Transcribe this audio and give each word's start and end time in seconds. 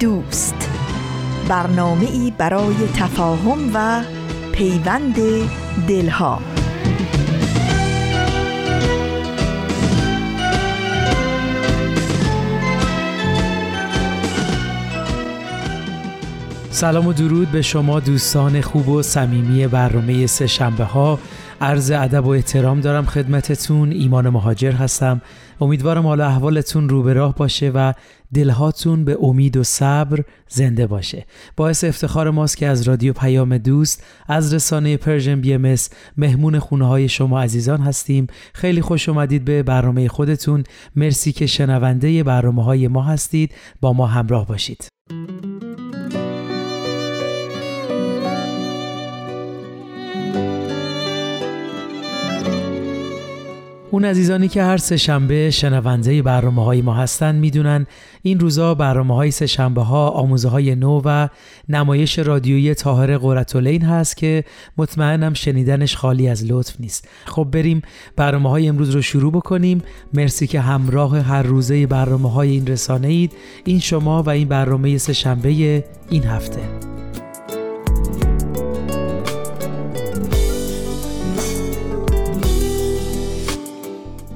دوست. 0.00 0.70
برنامه 1.48 2.06
ای 2.06 2.32
برای 2.38 2.74
تفاهم 2.96 3.70
و 3.74 4.02
پیوند 4.52 5.16
دلها. 5.88 6.40
سلام 16.70 17.06
و 17.06 17.12
درود 17.12 17.50
به 17.50 17.62
شما 17.62 18.00
دوستان 18.00 18.60
خوب 18.60 18.88
و 18.88 19.02
صمیمی 19.02 19.66
برنامه 19.66 20.26
سه 20.26 20.46
شنبه 20.46 20.84
ها. 20.84 21.18
عرض 21.60 21.90
ادب 21.90 22.26
و 22.26 22.30
احترام 22.30 22.80
دارم 22.80 23.06
خدمتتون. 23.06 23.92
ایمان 23.92 24.28
مهاجر 24.28 24.72
هستم. 24.72 25.20
امیدوارم 25.60 26.06
حالا 26.06 26.26
احوالتون 26.26 26.88
رو 26.88 27.02
به 27.02 27.12
راه 27.12 27.34
باشه 27.34 27.70
و 27.74 27.92
دلهاتون 28.34 29.04
به 29.04 29.18
امید 29.22 29.56
و 29.56 29.64
صبر 29.64 30.24
زنده 30.48 30.86
باشه. 30.86 31.26
باعث 31.56 31.84
افتخار 31.84 32.30
ماست 32.30 32.56
که 32.56 32.66
از 32.66 32.82
رادیو 32.82 33.12
پیام 33.12 33.58
دوست 33.58 34.04
از 34.28 34.54
رسانه 34.54 34.96
Persian 34.96 35.40
BMS 35.40 35.74
مهمون 36.16 36.58
خونه 36.58 36.86
های 36.86 37.08
شما 37.08 37.40
عزیزان 37.40 37.80
هستیم. 37.80 38.26
خیلی 38.54 38.80
خوش 38.80 39.08
اومدید 39.08 39.44
به 39.44 39.62
برنامه 39.62 40.08
خودتون. 40.08 40.64
مرسی 40.96 41.32
که 41.32 41.46
شنونده 41.46 42.22
برنامه 42.22 42.64
های 42.64 42.88
ما 42.88 43.02
هستید. 43.02 43.54
با 43.80 43.92
ما 43.92 44.06
همراه 44.06 44.46
باشید. 44.46 44.88
اون 53.90 54.04
عزیزانی 54.04 54.48
که 54.48 54.62
هر 54.62 54.76
سه 54.76 54.96
شنبه 54.96 55.50
شنونده 55.50 56.22
برنامه 56.22 56.64
های 56.64 56.82
ما 56.82 56.94
هستن 56.94 57.34
می‌دونن 57.34 57.86
این 58.22 58.40
روزا 58.40 58.74
برنامه 58.74 59.14
های 59.14 59.30
سه 59.30 59.46
شنبه 59.46 59.82
ها 59.82 60.08
آموزه 60.08 60.48
های 60.48 60.74
نو 60.74 61.02
و 61.04 61.28
نمایش 61.68 62.18
رادیویی 62.18 62.74
تاهر 62.74 63.18
قرتولین 63.18 63.82
هست 63.82 64.16
که 64.16 64.44
مطمئنم 64.78 65.34
شنیدنش 65.34 65.96
خالی 65.96 66.28
از 66.28 66.44
لطف 66.44 66.80
نیست. 66.80 67.08
خب 67.24 67.48
بریم 67.52 67.82
برنامه 68.16 68.50
های 68.50 68.68
امروز 68.68 68.90
رو 68.90 69.02
شروع 69.02 69.32
بکنیم. 69.32 69.82
مرسی 70.14 70.46
که 70.46 70.60
همراه 70.60 71.20
هر 71.20 71.42
روزه 71.42 71.86
برنامه 71.86 72.32
های 72.32 72.50
این 72.50 72.66
رسانه 72.66 73.08
اید 73.08 73.32
این 73.64 73.80
شما 73.80 74.22
و 74.22 74.30
این 74.30 74.48
برنامه 74.48 74.98
سه 74.98 75.12
شنبه 75.12 75.84
این 76.10 76.24
هفته. 76.24 76.60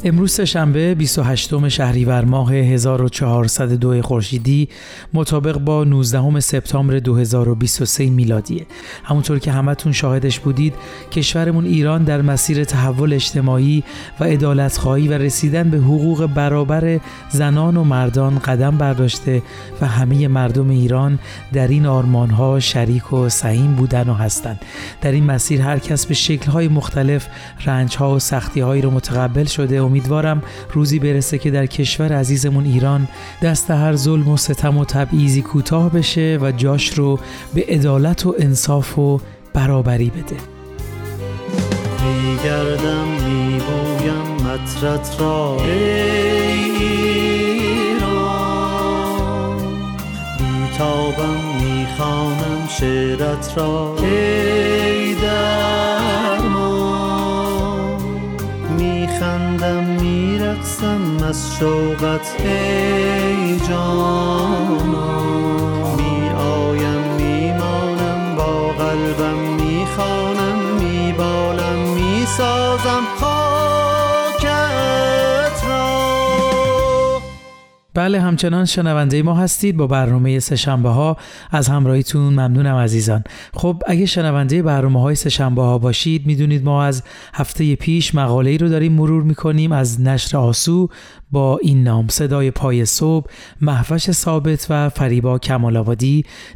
امروز 0.05 0.41
شنبه 0.41 0.95
28 0.95 1.69
شهریور 1.69 2.25
ماه 2.25 2.55
1402 2.55 4.03
خورشیدی 4.03 4.69
مطابق 5.12 5.58
با 5.58 5.84
19 5.84 6.41
سپتامبر 6.41 6.98
2023 6.98 8.11
میلادیه. 8.11 8.67
همونطور 9.05 9.39
که 9.39 9.53
همتون 9.53 9.92
شاهدش 9.92 10.41
بودید 10.41 10.74
کشورمون 11.11 11.64
ایران 11.64 12.05
در 12.05 12.23
مسیر 12.23 12.64
تحول 12.64 13.12
اجتماعی 13.12 13.85
و 14.20 14.24
عدالتخواهی 14.24 15.08
و 15.08 15.12
رسیدن 15.12 15.70
به 15.70 15.79
حقوق 15.79 16.27
برابر 16.27 17.01
زنان 17.30 17.77
و 17.77 17.85
مردان 17.85 18.39
قدم 18.39 18.79
برداشته 18.79 19.42
و 19.80 19.86
همه 19.86 20.29
مردم 20.29 20.70
ایران 20.70 21.18
در 21.52 21.68
این 21.68 21.86
آرمانها 21.86 22.61
شریک 22.61 23.12
و 23.12 23.29
سهیم 23.29 23.74
بودن 23.74 24.08
و 24.08 24.14
هستند. 24.14 24.61
در 25.01 25.12
این 25.12 25.24
مسیر 25.24 25.62
هر 25.62 25.79
کس 25.79 26.07
به 26.07 26.14
شکل‌های 26.14 26.68
مختلف 26.68 27.27
رنج‌ها 27.67 28.14
و 28.14 28.18
سختی‌هایی 28.18 28.83
رو 28.83 28.91
متقبل 28.91 29.45
شده 29.45 29.92
امیدوارم 29.92 30.42
روزی 30.73 30.98
برسه 30.98 31.39
که 31.39 31.51
در 31.51 31.67
کشور 31.67 32.13
عزیزمون 32.13 32.64
ایران 32.64 33.08
دست 33.42 33.70
هر 33.70 33.97
ظلم 33.97 34.29
و 34.29 34.36
ستم 34.36 34.79
و 34.79 34.85
تبعیضی 34.85 35.42
کوتاه 35.42 35.92
بشه 35.92 36.39
و 36.42 36.53
جاش 36.53 36.98
رو 36.98 37.19
به 37.55 37.64
عدالت 37.69 38.27
و 38.27 38.35
انصاف 38.39 38.98
و 38.98 39.20
برابری 39.55 40.11
بده. 40.11 40.36
میگردم 42.05 43.08
میبویم 43.08 44.23
مطرت 44.45 45.17
را 45.20 45.57
ایران. 45.64 46.03
بیتابم 50.39 51.41
می‌خوانم 51.63 52.69
شعرت 52.80 53.53
را 53.57 53.97
ای 54.03 54.92
میخندم 59.23 59.81
میرقصم 60.62 61.24
از 61.24 61.56
شوقت 61.56 62.40
ای 62.40 63.58
جانا. 63.68 64.92
بله 77.95 78.20
همچنان 78.20 78.64
شنونده 78.64 79.23
ما 79.23 79.35
هستید 79.35 79.77
با 79.77 79.86
برنامه 79.86 80.39
سهشنبه 80.39 80.89
ها 80.89 81.17
از 81.51 81.69
همراهیتون 81.69 82.33
ممنونم 82.33 82.77
عزیزان. 82.77 83.25
خب 83.55 83.83
اگه 83.86 84.07
شنونده 84.07 84.63
برنامه 84.63 85.01
های 85.01 85.14
سهشنبه 85.14 85.63
ها 85.63 85.79
باشید 85.79 86.27
می‌دونید 86.27 86.64
ما 86.64 86.85
از 86.85 87.03
هفته 87.35 87.77
پیش 87.77 88.14
مقاله 88.14 88.51
ای 88.51 88.58
رو 88.58 88.69
داریم 88.69 88.92
مرور 88.92 89.23
می‌کنیم 89.23 89.73
از 89.73 90.01
نشر 90.01 90.36
آسو. 90.36 90.89
با 91.32 91.58
این 91.62 91.82
نام 91.82 92.08
صدای 92.08 92.50
پای 92.50 92.84
صبح 92.84 93.26
محوش 93.60 94.10
ثابت 94.10 94.66
و 94.70 94.88
فریبا 94.88 95.38
کمال 95.38 95.76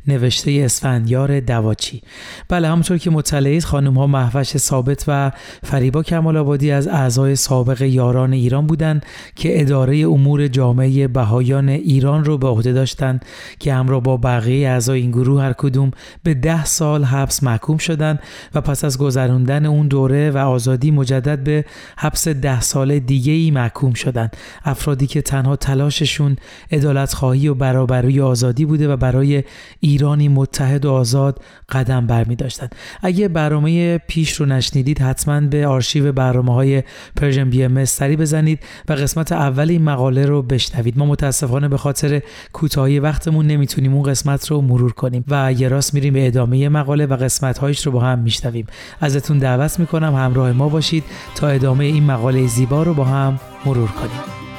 نوشته 0.07 0.63
اسفندیار 0.65 1.41
دواچی. 1.41 2.03
بله 2.49 2.69
همونطور 2.69 2.99
که 2.99 3.11
مطلعید 3.11 3.65
خانم 3.65 3.95
ها 3.95 4.07
محوش 4.07 4.57
ثابت 4.57 5.05
و 5.09 5.33
فریبا 5.63 6.03
کمال 6.03 6.37
از 6.71 6.89
اعضای 6.89 7.37
سابق 7.37 7.83
یاران 7.83 8.33
ایران 8.33 8.67
بودند 8.67 9.07
که 9.37 9.61
اداره 9.61 9.97
امور 9.99 10.49
جامعه 10.49 11.09
بهایان 11.09 11.69
ایران 11.69 12.25
رو 12.25 12.39
به 12.39 12.49
عهده 12.49 12.73
داشتند 12.73 13.25
که 13.59 13.75
همراه 13.75 14.03
با 14.03 14.17
بقیه 14.17 14.69
اعضای 14.69 15.01
این 15.01 15.11
گروه 15.11 15.43
هر 15.43 15.53
کدوم 15.53 15.91
به 16.23 16.35
ده 16.35 16.65
سال 16.65 17.05
حبس 17.05 17.43
محکوم 17.43 17.79
شدند 17.79 18.19
و 18.55 18.61
پس 18.61 18.85
از 18.85 18.99
گذراندن 18.99 19.67
اون 19.67 19.89
دوره 19.89 20.31
و 20.31 20.39
آزادی 20.39 20.91
مجدد 20.91 21.45
به 21.45 21.65
حبس 21.99 22.29
ده 22.29 22.61
سال 22.61 22.99
دیگه 22.99 23.33
ای 23.33 23.51
محکوم 23.51 23.95
شدند. 23.95 24.37
افرادی 24.67 25.07
که 25.07 25.23
تنها 25.23 25.57
تلاششون 25.57 26.37
عدالت 26.73 27.15
خواهی 27.15 27.49
و 27.49 27.55
برابری 27.55 28.21
و 28.21 28.25
آزادی 28.25 28.65
بوده 28.65 28.89
و 28.89 28.97
برای 28.97 29.45
ایرانی 29.81 30.29
متحد 30.29 30.85
و 30.85 30.93
آزاد 30.93 31.41
قدم 31.69 32.07
برمی 32.07 32.37
داشتن. 32.37 32.69
اگه 33.03 33.29
برنامه 33.29 33.99
پیش 33.99 34.33
رو 34.33 34.47
نشنیدید 34.47 35.03
حتما 35.03 35.41
به 35.41 35.67
آرشیو 35.67 36.13
برنامه 36.13 36.55
های 36.55 36.83
Persian 37.17 37.51
BMS 37.51 37.85
سری 37.85 38.17
بزنید 38.17 38.59
و 38.89 38.93
قسمت 38.93 39.33
اول 39.33 39.71
این 39.71 39.83
مقاله 39.83 40.27
رو 40.27 40.43
بشنوید. 40.43 40.99
ما 40.99 41.07
متاسفانه 41.07 41.69
به 41.69 41.77
خاطر 41.77 42.23
کوتاهی 42.53 42.99
وقتمون 42.99 43.47
نمی‌تونیم 43.47 43.95
اون 43.95 44.03
قسمت 44.03 44.47
رو 44.51 44.61
مرور 44.61 44.93
کنیم 44.93 45.25
و 45.29 45.53
یه 45.53 45.69
راست 45.69 45.95
میریم 45.95 46.13
به 46.13 46.27
ادامه 46.27 46.69
مقاله 46.69 47.07
و 47.07 47.17
قسمت 47.17 47.59
هایش 47.59 47.87
رو 47.87 47.93
با 47.93 48.01
هم 48.01 48.19
میشنویم. 48.19 48.67
ازتون 49.01 49.39
دعوت 49.39 49.79
می‌کنم 49.79 50.15
همراه 50.15 50.53
ما 50.53 50.69
باشید 50.69 51.05
تا 51.35 51.49
ادامه 51.49 51.85
این 51.85 52.05
مقاله 52.05 52.47
زیبا 52.47 52.83
رو 52.83 52.95
با 52.95 53.05
هم 53.05 53.41
مرور 53.67 53.89
کنیم. 53.89 54.56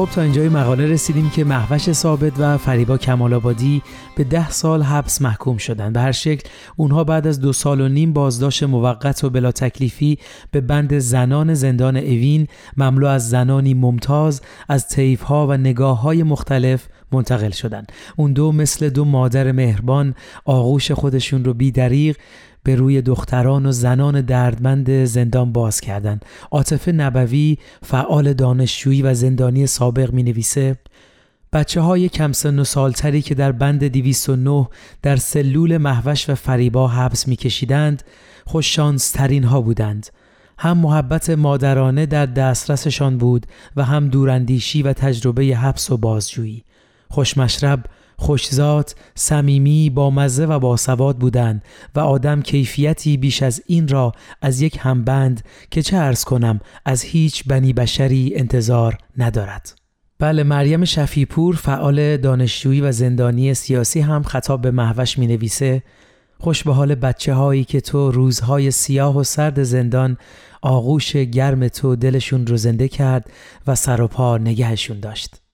خب 0.00 0.08
تا 0.14 0.22
اینجای 0.22 0.48
مقاله 0.48 0.86
رسیدیم 0.86 1.30
که 1.30 1.44
محوش 1.44 1.92
ثابت 1.92 2.32
و 2.38 2.58
فریبا 2.58 2.96
کمال 2.96 3.34
آبادی 3.34 3.82
به 4.16 4.24
ده 4.24 4.50
سال 4.50 4.82
حبس 4.82 5.22
محکوم 5.22 5.56
شدند. 5.56 5.92
به 5.92 6.00
هر 6.00 6.12
شکل 6.12 6.48
اونها 6.76 7.04
بعد 7.04 7.26
از 7.26 7.40
دو 7.40 7.52
سال 7.52 7.80
و 7.80 7.88
نیم 7.88 8.12
بازداشت 8.12 8.62
موقت 8.62 9.24
و 9.24 9.30
بلا 9.30 9.52
تکلیفی 9.52 10.18
به 10.50 10.60
بند 10.60 10.98
زنان 10.98 11.54
زندان 11.54 11.96
اوین 11.96 12.46
مملو 12.76 13.06
از 13.06 13.28
زنانی 13.30 13.74
ممتاز 13.74 14.40
از 14.68 14.88
طیف 14.88 15.22
ها 15.22 15.46
و 15.46 15.52
نگاه 15.52 16.00
های 16.00 16.22
مختلف 16.22 16.88
منتقل 17.12 17.50
شدن 17.50 17.84
اون 18.16 18.32
دو 18.32 18.52
مثل 18.52 18.88
دو 18.88 19.04
مادر 19.04 19.52
مهربان 19.52 20.14
آغوش 20.44 20.92
خودشون 20.92 21.44
رو 21.44 21.54
بیدریق 21.54 22.16
به 22.62 22.74
روی 22.74 23.02
دختران 23.02 23.66
و 23.66 23.72
زنان 23.72 24.20
دردمند 24.20 25.04
زندان 25.04 25.52
باز 25.52 25.80
کردند. 25.80 26.24
عاطفه 26.50 26.92
نبوی 26.92 27.58
فعال 27.82 28.32
دانشجویی 28.32 29.02
و 29.02 29.14
زندانی 29.14 29.66
سابق 29.66 30.12
می 30.12 30.22
نویسه 30.22 30.76
بچه 31.52 31.80
های 31.80 32.08
کم 32.08 32.32
سن 32.32 32.58
و 32.58 32.64
سالتری 32.64 33.22
که 33.22 33.34
در 33.34 33.52
بند 33.52 33.84
209 33.84 34.68
در 35.02 35.16
سلول 35.16 35.76
محوش 35.76 36.30
و 36.30 36.34
فریبا 36.34 36.88
حبس 36.88 37.28
می 37.28 37.36
کشیدند 37.36 38.02
خوششانسترین 38.46 39.44
ها 39.44 39.60
بودند. 39.60 40.06
هم 40.58 40.78
محبت 40.78 41.30
مادرانه 41.30 42.06
در 42.06 42.26
دسترسشان 42.26 43.18
بود 43.18 43.46
و 43.76 43.84
هم 43.84 44.08
دوراندیشی 44.08 44.82
و 44.82 44.92
تجربه 44.92 45.42
حبس 45.42 45.90
و 45.90 45.96
بازجویی. 45.96 46.64
خوشمشرب 47.08 47.84
خوشزات، 48.20 48.94
صمیمی، 49.14 49.90
با 49.90 50.10
مزه 50.10 50.46
و 50.46 50.58
باسواد 50.58 51.18
بودند 51.18 51.62
و 51.94 52.00
آدم 52.00 52.42
کیفیتی 52.42 53.16
بیش 53.16 53.42
از 53.42 53.62
این 53.66 53.88
را 53.88 54.12
از 54.42 54.60
یک 54.60 54.78
همبند 54.80 55.44
که 55.70 55.82
چه 55.82 55.96
ارز 55.96 56.24
کنم 56.24 56.60
از 56.84 57.02
هیچ 57.02 57.44
بنی 57.46 57.72
بشری 57.72 58.32
انتظار 58.36 58.98
ندارد. 59.16 59.74
بله 60.18 60.42
مریم 60.42 60.84
شفیپور 60.84 61.56
فعال 61.56 62.16
دانشجویی 62.16 62.80
و 62.80 62.92
زندانی 62.92 63.54
سیاسی 63.54 64.00
هم 64.00 64.22
خطاب 64.22 64.60
به 64.60 64.70
محوش 64.70 65.18
می 65.18 65.26
نویسه 65.26 65.82
خوش 66.38 66.62
به 66.62 66.72
حال 66.72 66.94
بچه 66.94 67.34
هایی 67.34 67.64
که 67.64 67.80
تو 67.80 68.10
روزهای 68.10 68.70
سیاه 68.70 69.16
و 69.16 69.24
سرد 69.24 69.62
زندان 69.62 70.16
آغوش 70.62 71.16
گرم 71.16 71.68
تو 71.68 71.96
دلشون 71.96 72.46
رو 72.46 72.56
زنده 72.56 72.88
کرد 72.88 73.30
و 73.66 73.74
سر 73.74 74.00
و 74.00 74.08
پا 74.08 74.38
نگهشون 74.38 75.00
داشت. 75.00 75.49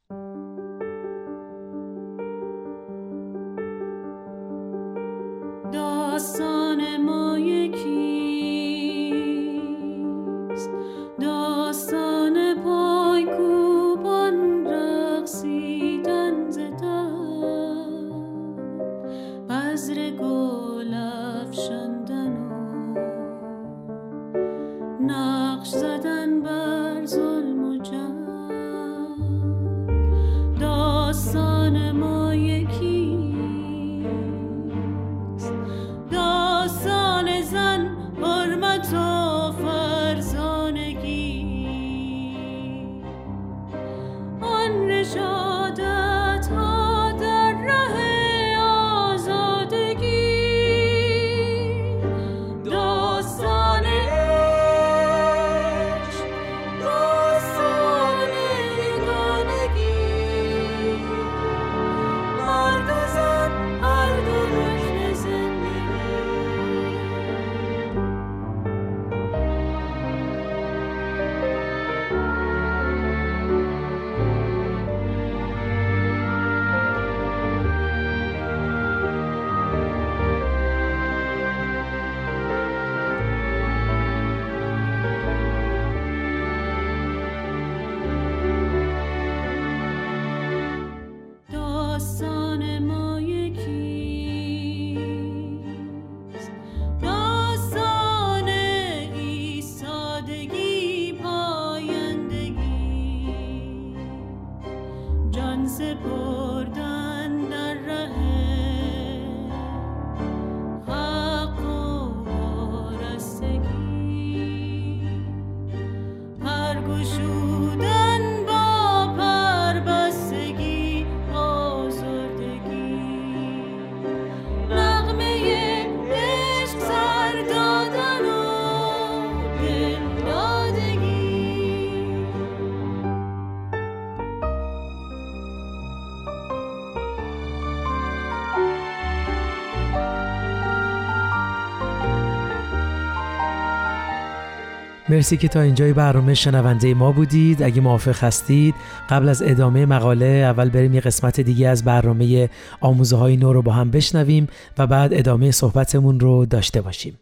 مرسی 145.17 145.37
که 145.37 145.49
تا 145.49 145.61
اینجای 145.61 145.93
برنامه 145.93 146.35
شنونده 146.35 146.95
ما 146.95 147.13
بودید. 147.13 147.63
اگه 147.63 147.81
موافق 147.81 148.25
هستید 148.25 148.75
قبل 149.11 149.29
از 149.29 149.43
ادامه 149.43 149.87
مقاله 149.87 150.27
اول 150.27 150.69
بریم 150.69 150.95
یه 150.95 151.01
قسمت 151.01 151.41
دیگه 151.41 151.69
از 151.69 151.85
برنامه 151.85 152.49
آموزه 152.81 153.17
های 153.17 153.37
نو 153.37 153.53
رو 153.53 153.63
با 153.63 153.73
هم 153.73 153.91
بشنویم 153.91 154.49
و 154.79 154.87
بعد 154.87 155.15
ادامه 155.15 155.51
صحبتمون 155.51 156.21
رو 156.21 156.47
داشته 156.47 156.81
باشیم. 156.81 157.19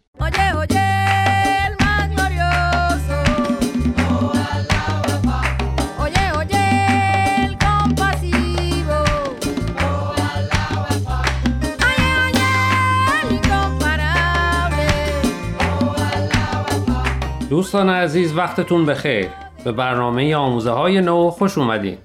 دوستان 17.54 17.90
عزیز 17.90 18.36
وقتتون 18.36 18.86
بخیر. 18.86 19.28
به 19.64 19.72
برنامه 19.72 20.36
آموزه 20.36 20.70
های 20.70 21.00
نو 21.00 21.30
خوش 21.30 21.58
اومدین. 21.58 21.98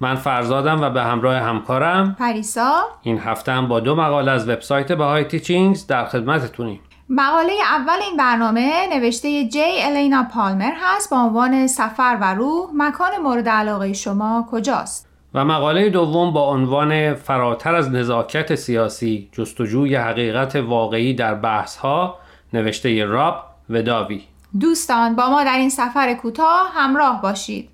من 0.00 0.14
فرزادم 0.14 0.80
و 0.80 0.90
به 0.90 1.02
همراه 1.02 1.36
همکارم 1.36 2.16
پریسا. 2.18 2.82
این 3.02 3.18
هفته 3.18 3.52
هم 3.52 3.68
با 3.68 3.80
دو 3.80 3.94
مقاله 3.94 4.30
از 4.30 4.48
وبسایت 4.48 4.92
بهای 4.92 5.24
تیچینگز 5.24 5.86
در 5.86 6.04
خدمتتونیم. 6.04 6.80
مقاله 7.08 7.52
اول 7.70 8.02
این 8.02 8.16
برنامه 8.16 8.70
نوشته 8.92 9.48
جی 9.48 9.82
الینا 9.82 10.26
پالمر 10.34 10.72
هست 10.80 11.10
با 11.10 11.16
عنوان 11.16 11.66
سفر 11.66 12.18
و 12.20 12.34
روح. 12.34 12.70
مکان 12.74 13.10
مورد 13.22 13.48
علاقه 13.48 13.92
شما 13.92 14.48
کجاست؟ 14.50 15.08
و 15.34 15.44
مقاله 15.44 15.90
دوم 15.90 16.32
با 16.32 16.50
عنوان 16.50 17.14
فراتر 17.14 17.74
از 17.74 17.90
نزاکت 17.90 18.54
سیاسی 18.54 19.28
جستجوی 19.32 19.94
حقیقت 19.96 20.56
واقعی 20.56 21.14
در 21.14 21.34
بحث 21.34 21.76
ها 21.76 22.18
نوشته 22.52 23.04
راب 23.04 23.44
و 23.70 23.82
داوی 23.82 24.22
دوستان 24.60 25.16
با 25.16 25.30
ما 25.30 25.44
در 25.44 25.56
این 25.56 25.70
سفر 25.70 26.14
کوتاه 26.14 26.70
همراه 26.74 27.22
باشید. 27.22 27.68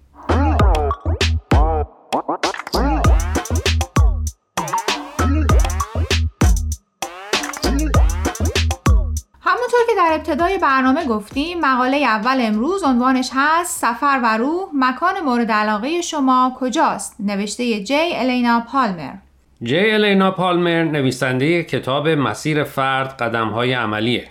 همونطور 9.40 9.80
که 9.88 9.94
در 9.96 10.10
ابتدای 10.12 10.58
برنامه 10.58 11.04
گفتیم 11.04 11.60
مقاله 11.60 11.96
اول 11.96 12.38
امروز 12.40 12.82
عنوانش 12.82 13.30
هست 13.34 13.80
سفر 13.80 14.20
و 14.22 14.36
روح 14.36 14.68
مکان 14.74 15.20
مورد 15.24 15.50
علاقه 15.50 16.00
شما 16.00 16.56
کجاست؟ 16.60 17.16
نوشته 17.20 17.84
جی 17.84 18.14
الینا 18.14 18.60
پالمر 18.72 19.12
جی 19.62 19.90
الینا 19.90 20.30
پالمر 20.30 20.84
نویسنده 20.84 21.62
کتاب 21.62 22.08
مسیر 22.08 22.64
فرد 22.64 23.16
قدم 23.16 23.48
های 23.48 23.72
عملیه. 23.72 24.28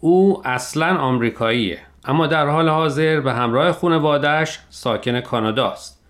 او 0.00 0.42
اصلا 0.44 0.98
آمریکاییه. 0.98 1.87
اما 2.08 2.26
در 2.26 2.46
حال 2.46 2.68
حاضر 2.68 3.20
به 3.20 3.32
همراه 3.32 3.72
خانوادهش 3.72 4.58
ساکن 4.70 5.20
کانادا 5.20 5.70
است 5.70 6.04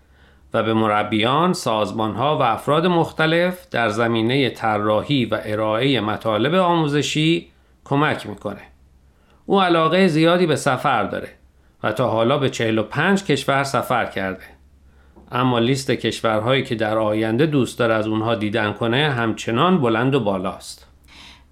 و 0.53 0.63
به 0.63 0.73
مربیان، 0.73 1.53
سازمانها 1.53 2.37
و 2.37 2.41
افراد 2.41 2.85
مختلف 2.85 3.69
در 3.69 3.89
زمینه 3.89 4.49
طراحی 4.49 5.25
و 5.25 5.39
ارائه 5.43 6.01
مطالب 6.01 6.55
آموزشی 6.55 7.47
کمک 7.85 8.27
می‌کنه. 8.27 8.61
او 9.45 9.61
علاقه 9.61 10.07
زیادی 10.07 10.45
به 10.45 10.55
سفر 10.55 11.03
داره 11.03 11.29
و 11.83 11.91
تا 11.91 12.09
حالا 12.09 12.37
به 12.37 12.49
45 12.49 13.23
کشور 13.23 13.63
سفر 13.63 14.05
کرده. 14.05 14.43
اما 15.31 15.59
لیست 15.59 15.91
کشورهایی 15.91 16.63
که 16.63 16.75
در 16.75 16.97
آینده 16.97 17.45
دوست 17.45 17.79
داره 17.79 17.93
از 17.93 18.07
اونها 18.07 18.35
دیدن 18.35 18.73
کنه 18.73 19.09
همچنان 19.09 19.81
بلند 19.81 20.15
و 20.15 20.19
بالاست. 20.19 20.88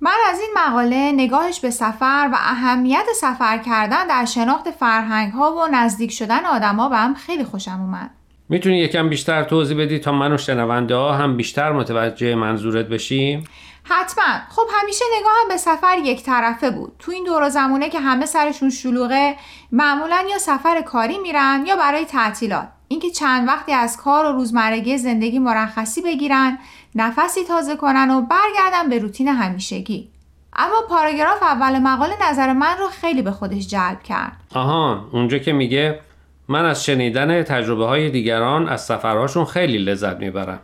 من 0.01 0.15
از 0.29 0.39
این 0.39 0.49
مقاله 0.55 1.11
نگاهش 1.11 1.59
به 1.59 1.69
سفر 1.69 2.29
و 2.33 2.37
اهمیت 2.39 3.05
سفر 3.21 3.57
کردن 3.57 4.07
در 4.07 4.25
شناخت 4.25 4.71
فرهنگ 4.71 5.33
ها 5.33 5.55
و 5.55 5.67
نزدیک 5.71 6.11
شدن 6.11 6.45
آدما 6.45 6.89
به 6.89 6.97
هم 6.97 7.13
خیلی 7.13 7.43
خوشم 7.43 7.81
اومد. 7.81 8.09
می‌تونی 8.49 8.77
یکم 8.77 9.09
بیشتر 9.09 9.43
توضیح 9.43 9.77
بدی 9.77 9.99
تا 9.99 10.11
من 10.11 10.31
و 10.31 10.37
شنونده 10.37 10.95
ها 10.95 11.13
هم 11.13 11.37
بیشتر 11.37 11.71
متوجه 11.71 12.35
منظورت 12.35 12.85
بشیم؟ 12.85 13.43
حتما 13.83 14.23
خب 14.49 14.67
همیشه 14.81 15.05
نگاهم 15.19 15.47
به 15.49 15.57
سفر 15.57 15.97
یک 16.03 16.23
طرفه 16.23 16.71
بود 16.71 16.91
تو 16.99 17.11
این 17.11 17.23
دور 17.23 17.49
زمونه 17.49 17.89
که 17.89 17.99
همه 17.99 18.25
سرشون 18.25 18.69
شلوغه 18.69 19.35
معمولا 19.71 20.23
یا 20.31 20.37
سفر 20.37 20.81
کاری 20.81 21.17
میرن 21.17 21.63
یا 21.67 21.75
برای 21.75 22.05
تعطیلات 22.05 22.67
اینکه 22.87 23.09
چند 23.09 23.47
وقتی 23.47 23.71
از 23.71 23.97
کار 23.97 24.25
و 24.25 24.31
روزمرگی 24.31 24.97
زندگی 24.97 25.39
مرخصی 25.39 26.01
بگیرن 26.01 26.59
نفسی 26.97 27.43
تازه 27.43 27.75
کنن 27.75 28.09
و 28.11 28.21
برگردن 28.21 28.89
به 28.89 28.99
روتین 28.99 29.27
همیشگی. 29.27 30.09
اما 30.53 30.81
پاراگراف 30.89 31.43
اول 31.43 31.79
مقاله 31.79 32.13
نظر 32.29 32.53
من 32.53 32.77
رو 32.79 32.87
خیلی 32.87 33.21
به 33.21 33.31
خودش 33.31 33.67
جلب 33.67 34.03
کرد. 34.03 34.37
آهان 34.53 35.07
اونجا 35.11 35.37
که 35.37 35.53
میگه 35.53 35.99
من 36.47 36.65
از 36.65 36.85
شنیدن 36.85 37.43
تجربه 37.43 37.85
های 37.85 38.09
دیگران 38.09 38.69
از 38.69 38.85
سفرهاشون 38.85 39.45
خیلی 39.45 39.77
لذت 39.77 40.17
می‌برم. 40.19 40.59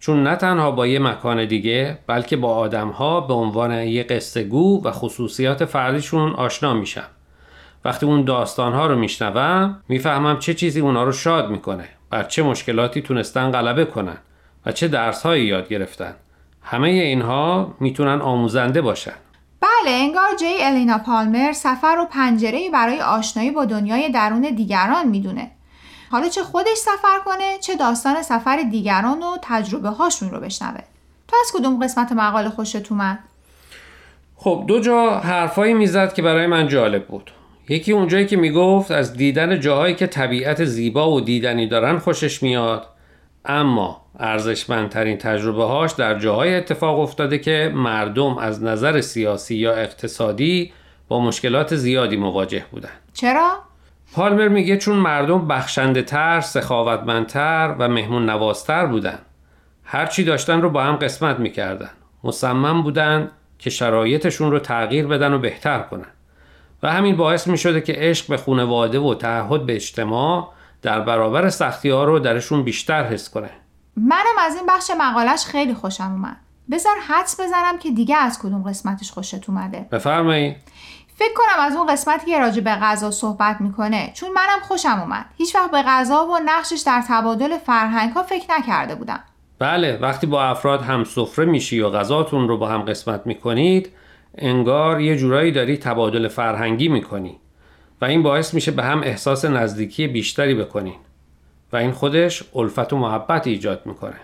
چون 0.00 0.22
نه 0.22 0.36
تنها 0.36 0.70
با 0.70 0.86
یه 0.86 0.98
مکان 0.98 1.44
دیگه 1.44 1.98
بلکه 2.06 2.36
با 2.36 2.54
آدمها 2.54 3.20
به 3.20 3.34
عنوان 3.34 3.72
یه 3.72 4.02
قصه 4.02 4.42
گو 4.42 4.84
و 4.84 4.90
خصوصیات 4.90 5.64
فردیشون 5.64 6.32
آشنا 6.32 6.74
میشم. 6.74 7.06
وقتی 7.84 8.06
اون 8.06 8.24
داستانها 8.24 8.86
رو 8.86 8.98
میشنوم 8.98 9.82
می‌فهمم 9.88 10.38
چه 10.38 10.54
چیزی 10.54 10.80
اونا 10.80 11.04
رو 11.04 11.12
شاد 11.12 11.50
می‌کنه 11.50 11.88
بر 12.10 12.22
چه 12.22 12.42
مشکلاتی 12.42 13.02
تونستن 13.02 13.50
غلبه 13.50 13.84
کنن. 13.84 14.18
و 14.68 14.72
چه 14.72 14.88
درسهایی 14.88 15.44
یاد 15.44 15.68
گرفتن. 15.68 16.14
همه 16.62 16.88
اینها 16.88 17.74
می‌تونن 17.80 18.20
آموزنده 18.20 18.80
باشن. 18.80 19.12
بله 19.60 19.90
انگار 19.90 20.36
جی 20.38 20.54
الینا 20.60 20.98
پالمر 20.98 21.52
سفر 21.52 21.96
و 22.00 22.04
پنجره 22.10 22.70
برای 22.72 23.00
آشنایی 23.00 23.50
با 23.50 23.64
دنیای 23.64 24.10
درون 24.10 24.40
دیگران 24.40 25.08
می‌دونه. 25.08 25.50
حالا 26.10 26.28
چه 26.28 26.42
خودش 26.42 26.76
سفر 26.76 27.18
کنه 27.24 27.58
چه 27.60 27.76
داستان 27.76 28.22
سفر 28.22 28.62
دیگران 28.70 29.22
و 29.22 29.36
تجربه 29.42 29.88
هاشون 29.88 30.30
رو 30.30 30.40
بشنوه. 30.40 30.80
تو 31.28 31.36
از 31.40 31.52
کدوم 31.54 31.84
قسمت 31.84 32.12
مقاله 32.12 32.48
خوشت 32.48 32.92
اومد؟ 32.92 33.18
خب 34.36 34.64
دو 34.66 34.80
جا 34.80 35.20
حرفایی 35.20 35.74
می‌زد 35.74 36.12
که 36.12 36.22
برای 36.22 36.46
من 36.46 36.68
جالب 36.68 37.06
بود. 37.06 37.30
یکی 37.68 37.92
اونجایی 37.92 38.26
که 38.26 38.36
می‌گفت 38.36 38.90
از 38.90 39.12
دیدن 39.12 39.60
جاهایی 39.60 39.94
که 39.94 40.06
طبیعت 40.06 40.64
زیبا 40.64 41.10
و 41.10 41.20
دیدنی 41.20 41.66
دارن 41.66 41.98
خوشش 41.98 42.42
میاد 42.42 42.86
اما 43.44 44.07
ارزشمندترین 44.18 45.18
تجربه 45.18 45.64
هاش 45.64 45.92
در 45.92 46.18
جاهای 46.18 46.54
اتفاق 46.54 47.00
افتاده 47.00 47.38
که 47.38 47.72
مردم 47.74 48.38
از 48.38 48.62
نظر 48.62 49.00
سیاسی 49.00 49.56
یا 49.56 49.74
اقتصادی 49.74 50.72
با 51.08 51.20
مشکلات 51.20 51.76
زیادی 51.76 52.16
مواجه 52.16 52.64
بودن 52.70 52.88
چرا؟ 53.14 53.50
پالمر 54.12 54.48
میگه 54.48 54.76
چون 54.76 54.96
مردم 54.96 55.48
بخشنده 55.48 56.02
تر، 56.02 56.40
سخاوتمندتر 56.40 57.74
و 57.78 57.88
مهمون 57.88 58.30
نوازتر 58.30 58.86
بودن 58.86 59.18
هرچی 59.84 60.24
داشتن 60.24 60.62
رو 60.62 60.70
با 60.70 60.82
هم 60.82 60.96
قسمت 60.96 61.38
می‌کردن. 61.38 61.90
مصمم 62.24 62.82
بودن 62.82 63.30
که 63.58 63.70
شرایطشون 63.70 64.50
رو 64.50 64.58
تغییر 64.58 65.06
بدن 65.06 65.32
و 65.32 65.38
بهتر 65.38 65.78
کنن. 65.78 66.06
و 66.82 66.92
همین 66.92 67.16
باعث 67.16 67.46
می 67.46 67.58
شده 67.58 67.80
که 67.80 67.94
عشق 67.96 68.28
به 68.28 68.36
خانواده 68.36 68.98
و 68.98 69.14
تعهد 69.14 69.66
به 69.66 69.74
اجتماع 69.74 70.52
در 70.82 71.00
برابر 71.00 71.48
سختی 71.48 71.90
ها 71.90 72.04
رو 72.04 72.18
درشون 72.18 72.62
بیشتر 72.62 73.04
حس 73.04 73.30
کنه 73.30 73.50
منم 73.98 74.38
از 74.40 74.56
این 74.56 74.66
بخش 74.68 74.90
مقالش 74.98 75.44
خیلی 75.44 75.74
خوشم 75.74 76.12
اومد. 76.12 76.36
بذار 76.70 76.96
حدس 77.08 77.40
بزنم 77.40 77.78
که 77.78 77.90
دیگه 77.90 78.16
از 78.16 78.38
کدوم 78.38 78.62
قسمتش 78.62 79.12
خوشت 79.12 79.48
اومده. 79.48 79.86
بفرمایید 79.92 80.56
فکر 81.16 81.34
کنم 81.34 81.64
از 81.64 81.76
اون 81.76 81.86
قسمتی 81.86 82.26
که 82.26 82.38
راجع 82.38 82.60
به 82.60 82.70
غذا 82.70 83.10
صحبت 83.10 83.60
می‌کنه 83.60 84.12
چون 84.14 84.28
منم 84.32 84.60
خوشم 84.62 85.00
اومد. 85.00 85.26
هیچ 85.36 85.54
وقت 85.54 85.70
به 85.70 85.82
غذا 85.82 86.26
و 86.26 86.38
نقشش 86.38 86.82
در 86.86 87.02
تبادل 87.08 87.58
فرهنگ 87.58 88.12
ها 88.12 88.22
فکر 88.22 88.54
نکرده 88.58 88.94
بودم. 88.94 89.20
بله 89.58 89.98
وقتی 90.02 90.26
با 90.26 90.44
افراد 90.44 90.82
هم 90.82 91.04
سفره 91.04 91.44
میشی 91.44 91.80
و 91.80 91.90
غذاتون 91.90 92.48
رو 92.48 92.58
با 92.58 92.68
هم 92.68 92.82
قسمت 92.82 93.22
می‌کنید 93.26 93.92
انگار 94.38 95.00
یه 95.00 95.16
جورایی 95.16 95.52
داری 95.52 95.76
تبادل 95.76 96.28
فرهنگی 96.28 96.88
می‌کنی 96.88 97.40
و 98.00 98.04
این 98.04 98.22
باعث 98.22 98.54
میشه 98.54 98.70
به 98.70 98.82
هم 98.82 99.00
احساس 99.00 99.44
نزدیکی 99.44 100.06
بیشتری 100.06 100.54
بکنین. 100.54 100.96
و 101.72 101.76
این 101.76 101.92
خودش 101.92 102.44
الفت 102.54 102.92
و 102.92 102.96
محبت 102.96 103.46
ایجاد 103.46 103.82
می‌کنه. 103.86 104.20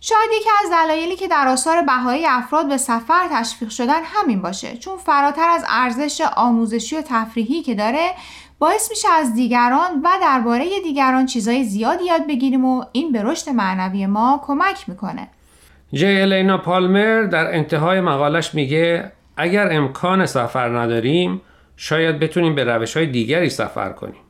شاید 0.00 0.30
یکی 0.40 0.48
از 0.64 0.70
دلایلی 0.70 1.16
که 1.16 1.28
در 1.28 1.48
آثار 1.48 1.82
بهایی 1.82 2.26
افراد 2.26 2.68
به 2.68 2.76
سفر 2.76 3.28
تشویق 3.32 3.70
شدن 3.70 4.00
همین 4.04 4.42
باشه 4.42 4.76
چون 4.76 4.96
فراتر 4.96 5.48
از 5.48 5.64
ارزش 5.68 6.20
آموزشی 6.36 6.96
و 6.96 7.02
تفریحی 7.02 7.62
که 7.62 7.74
داره 7.74 8.10
باعث 8.58 8.90
میشه 8.90 9.08
از 9.08 9.34
دیگران 9.34 10.00
و 10.04 10.08
درباره 10.20 10.80
دیگران 10.84 11.26
چیزای 11.26 11.64
زیادی 11.64 12.04
یاد 12.04 12.26
بگیریم 12.26 12.64
و 12.64 12.84
این 12.92 13.12
به 13.12 13.22
رشد 13.22 13.50
معنوی 13.50 14.06
ما 14.06 14.40
کمک 14.46 14.88
می‌کنه. 14.88 15.28
جی 15.92 16.20
الینا 16.20 16.58
پالمر 16.58 17.22
در 17.22 17.54
انتهای 17.54 18.00
مقالش 18.00 18.54
میگه 18.54 19.12
اگر 19.36 19.72
امکان 19.72 20.26
سفر 20.26 20.78
نداریم 20.78 21.40
شاید 21.76 22.18
بتونیم 22.18 22.54
به 22.54 22.64
روش 22.64 22.96
های 22.96 23.06
دیگری 23.06 23.50
سفر 23.50 23.92
کنیم. 23.92 24.23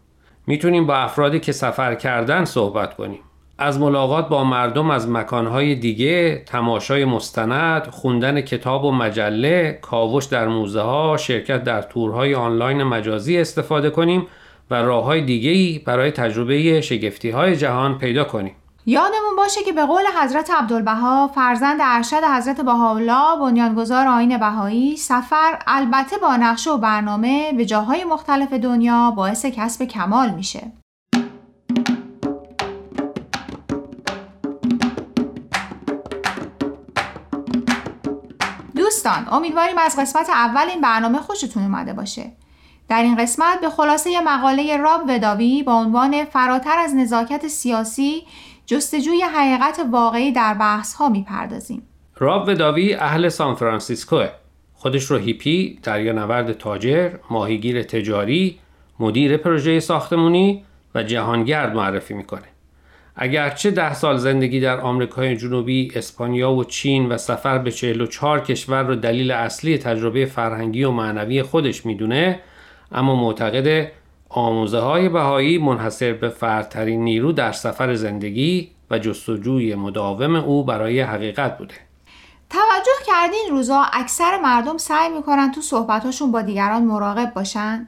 می‌تونیم 0.46 0.86
با 0.86 0.96
افرادی 0.96 1.40
که 1.40 1.52
سفر 1.52 1.94
کردن 1.94 2.44
صحبت 2.44 2.94
کنیم 2.94 3.20
از 3.58 3.80
ملاقات 3.80 4.28
با 4.28 4.44
مردم 4.44 4.90
از 4.90 5.08
مکانهای 5.08 5.74
دیگه، 5.74 6.42
تماشای 6.46 7.04
مستند، 7.04 7.86
خوندن 7.86 8.40
کتاب 8.40 8.84
و 8.84 8.92
مجله، 8.92 9.78
کاوش 9.82 10.24
در 10.24 10.48
موزه 10.48 10.80
ها، 10.80 11.16
شرکت 11.16 11.64
در 11.64 11.82
تورهای 11.82 12.34
آنلاین 12.34 12.82
مجازی 12.82 13.38
استفاده 13.38 13.90
کنیم 13.90 14.26
و 14.70 14.74
راه 14.74 15.04
های 15.04 15.20
دیگه 15.20 15.84
برای 15.84 16.10
تجربه 16.10 16.80
شگفتی 16.80 17.30
های 17.30 17.56
جهان 17.56 17.98
پیدا 17.98 18.24
کنیم. 18.24 18.54
یادمون 18.86 19.36
باشه 19.36 19.62
که 19.62 19.72
به 19.72 19.84
قول 19.84 20.02
حضرت 20.22 20.50
عبدالبها 20.50 21.28
فرزند 21.28 21.80
ارشد 21.82 22.24
حضرت 22.24 22.60
بهاءالله 22.60 23.38
بنیانگذار 23.40 24.06
آین 24.06 24.38
بهایی 24.38 24.96
سفر 24.96 25.58
البته 25.66 26.18
با 26.18 26.36
نقشه 26.36 26.70
و 26.70 26.78
برنامه 26.78 27.52
به 27.52 27.64
جاهای 27.64 28.04
مختلف 28.04 28.52
دنیا 28.52 29.10
باعث 29.10 29.46
کسب 29.46 29.84
کمال 29.84 30.30
میشه. 30.30 30.72
دوستان 38.76 39.28
امیدواریم 39.32 39.78
از 39.78 39.96
قسمت 39.98 40.30
اول 40.30 40.68
این 40.68 40.80
برنامه 40.80 41.18
خوشتون 41.18 41.62
اومده 41.62 41.92
باشه. 41.92 42.32
در 42.88 43.02
این 43.02 43.16
قسمت 43.16 43.60
به 43.60 43.70
خلاصه 43.70 44.20
مقاله 44.20 44.76
راب 44.76 45.02
وداوی 45.08 45.62
با 45.62 45.74
عنوان 45.74 46.24
فراتر 46.24 46.78
از 46.78 46.94
نزاکت 46.94 47.48
سیاسی 47.48 48.26
جستجوی 48.66 49.22
حقیقت 49.22 49.80
واقعی 49.92 50.32
در 50.32 50.54
بحث 50.54 50.94
ها 50.94 51.08
می‌پردازیم. 51.08 51.82
راب 52.16 52.48
وداوی 52.48 52.94
اهل 52.94 53.28
سان 53.28 53.54
فرانسیسکوه. 53.54 54.28
خودش 54.74 55.04
رو 55.04 55.16
هیپی، 55.16 55.78
نورد 55.86 56.52
تاجر، 56.52 57.10
ماهیگیر 57.30 57.82
تجاری، 57.82 58.58
مدیر 59.00 59.36
پروژه 59.36 59.80
ساختمونی 59.80 60.64
و 60.94 61.02
جهانگرد 61.02 61.74
معرفی 61.74 62.14
می‌کنه. 62.14 62.42
اگرچه 63.16 63.70
ده 63.70 63.94
سال 63.94 64.16
زندگی 64.16 64.60
در 64.60 64.80
آمریکای 64.80 65.36
جنوبی، 65.36 65.92
اسپانیا 65.94 66.52
و 66.52 66.64
چین 66.64 67.08
و 67.08 67.16
سفر 67.16 67.58
به 67.58 67.70
44 67.70 68.40
کشور 68.40 68.82
رو 68.82 68.94
دلیل 68.94 69.30
اصلی 69.30 69.78
تجربه 69.78 70.26
فرهنگی 70.26 70.84
و 70.84 70.90
معنوی 70.90 71.42
خودش 71.42 71.86
می‌دونه، 71.86 72.40
اما 72.92 73.14
معتقد 73.14 73.92
آموزه 74.36 74.78
های 74.78 75.08
بهایی 75.08 75.58
منحصر 75.58 76.12
به 76.12 76.28
فردترین 76.28 77.04
نیرو 77.04 77.32
در 77.32 77.52
سفر 77.52 77.94
زندگی 77.94 78.70
و 78.90 78.98
جستجوی 78.98 79.74
مداوم 79.74 80.34
او 80.34 80.64
برای 80.64 81.00
حقیقت 81.00 81.58
بوده. 81.58 81.74
توجه 82.50 83.06
کردین 83.06 83.46
روزا 83.50 83.82
اکثر 83.92 84.40
مردم 84.40 84.78
سعی 84.78 85.08
می‌کنن 85.08 85.52
تو 85.52 85.60
صحبتاشون 85.60 86.32
با 86.32 86.42
دیگران 86.42 86.84
مراقب 86.84 87.32
باشن؟ 87.34 87.86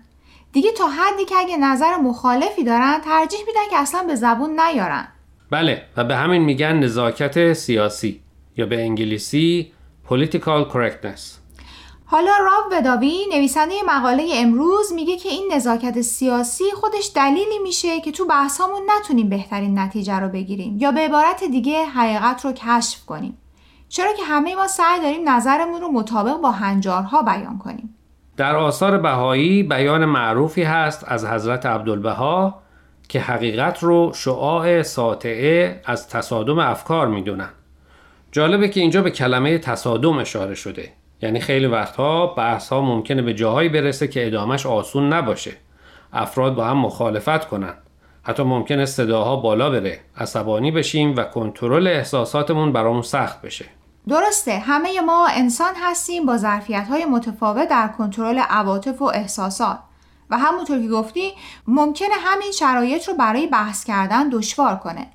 دیگه 0.52 0.72
تا 0.72 0.88
حدی 0.88 1.24
که 1.24 1.34
اگه 1.36 1.56
نظر 1.56 1.96
مخالفی 1.96 2.64
دارن 2.64 2.98
ترجیح 3.04 3.40
میدن 3.46 3.70
که 3.70 3.78
اصلا 3.78 4.02
به 4.02 4.14
زبون 4.14 4.60
نیارن. 4.60 5.08
بله 5.50 5.82
و 5.96 6.04
به 6.04 6.16
همین 6.16 6.42
میگن 6.42 6.78
نزاکت 6.78 7.52
سیاسی 7.52 8.20
یا 8.56 8.66
به 8.66 8.82
انگلیسی 8.82 9.72
political 10.08 10.72
correctness. 10.72 11.45
حالا 12.08 12.32
راب 12.40 12.72
وداوی 12.72 13.26
نویسنده 13.32 13.74
مقاله 13.86 14.28
امروز 14.34 14.92
میگه 14.92 15.16
که 15.16 15.28
این 15.28 15.52
نزاکت 15.54 16.00
سیاسی 16.00 16.64
خودش 16.74 17.12
دلیلی 17.14 17.58
میشه 17.62 18.00
که 18.00 18.12
تو 18.12 18.24
بحثامون 18.26 18.82
نتونیم 18.98 19.28
بهترین 19.28 19.78
نتیجه 19.78 20.14
رو 20.18 20.28
بگیریم 20.28 20.76
یا 20.78 20.92
به 20.92 21.00
عبارت 21.00 21.44
دیگه 21.44 21.84
حقیقت 21.84 22.44
رو 22.44 22.52
کشف 22.52 23.04
کنیم. 23.04 23.38
چرا 23.88 24.12
که 24.12 24.24
همه 24.24 24.54
ما 24.54 24.68
سعی 24.68 25.00
داریم 25.00 25.28
نظرمون 25.28 25.80
رو 25.80 25.88
مطابق 25.88 26.36
با 26.36 26.50
هنجارها 26.50 27.22
بیان 27.22 27.58
کنیم. 27.58 27.94
در 28.36 28.56
آثار 28.56 28.98
بهایی 28.98 29.62
بیان 29.62 30.04
معروفی 30.04 30.62
هست 30.62 31.04
از 31.08 31.24
حضرت 31.26 31.66
عبدالبها 31.66 32.62
که 33.08 33.20
حقیقت 33.20 33.82
رو 33.82 34.12
شعاع 34.14 34.82
ساطعه 34.82 35.82
از 35.84 36.08
تصادم 36.08 36.58
افکار 36.58 37.08
می‌دونن. 37.08 37.50
جالبه 38.32 38.68
که 38.68 38.80
اینجا 38.80 39.02
به 39.02 39.10
کلمه 39.10 39.58
تصادم 39.58 40.18
اشاره 40.18 40.54
شده. 40.54 40.92
یعنی 41.22 41.40
خیلی 41.40 41.66
وقتها 41.66 42.26
بحث 42.26 42.68
ها 42.68 42.80
ممکنه 42.80 43.22
به 43.22 43.34
جاهایی 43.34 43.68
برسه 43.68 44.08
که 44.08 44.26
ادامش 44.26 44.66
آسون 44.66 45.12
نباشه. 45.12 45.52
افراد 46.12 46.54
با 46.54 46.64
هم 46.64 46.78
مخالفت 46.78 47.48
کنن 47.48 47.74
حتی 48.22 48.42
ممکنه 48.42 48.86
صداها 48.86 49.36
بالا 49.36 49.70
بره. 49.70 50.00
عصبانی 50.16 50.70
بشیم 50.70 51.16
و 51.16 51.24
کنترل 51.24 51.86
احساساتمون 51.86 52.72
برامون 52.72 53.02
سخت 53.02 53.42
بشه. 53.42 53.64
درسته. 54.08 54.58
همه 54.58 55.00
ما 55.00 55.26
انسان 55.26 55.74
هستیم 55.82 56.26
با 56.26 56.36
ظرفیت 56.36 56.86
های 56.88 57.04
متفاوت 57.04 57.68
در 57.68 57.88
کنترل 57.98 58.38
عواطف 58.38 59.02
و 59.02 59.04
احساسات. 59.04 59.78
و 60.30 60.38
همونطور 60.38 60.82
که 60.82 60.88
گفتی 60.88 61.32
ممکنه 61.66 62.14
همین 62.18 62.52
شرایط 62.52 63.08
رو 63.08 63.14
برای 63.14 63.46
بحث 63.46 63.84
کردن 63.84 64.28
دشوار 64.28 64.76
کنه. 64.76 65.06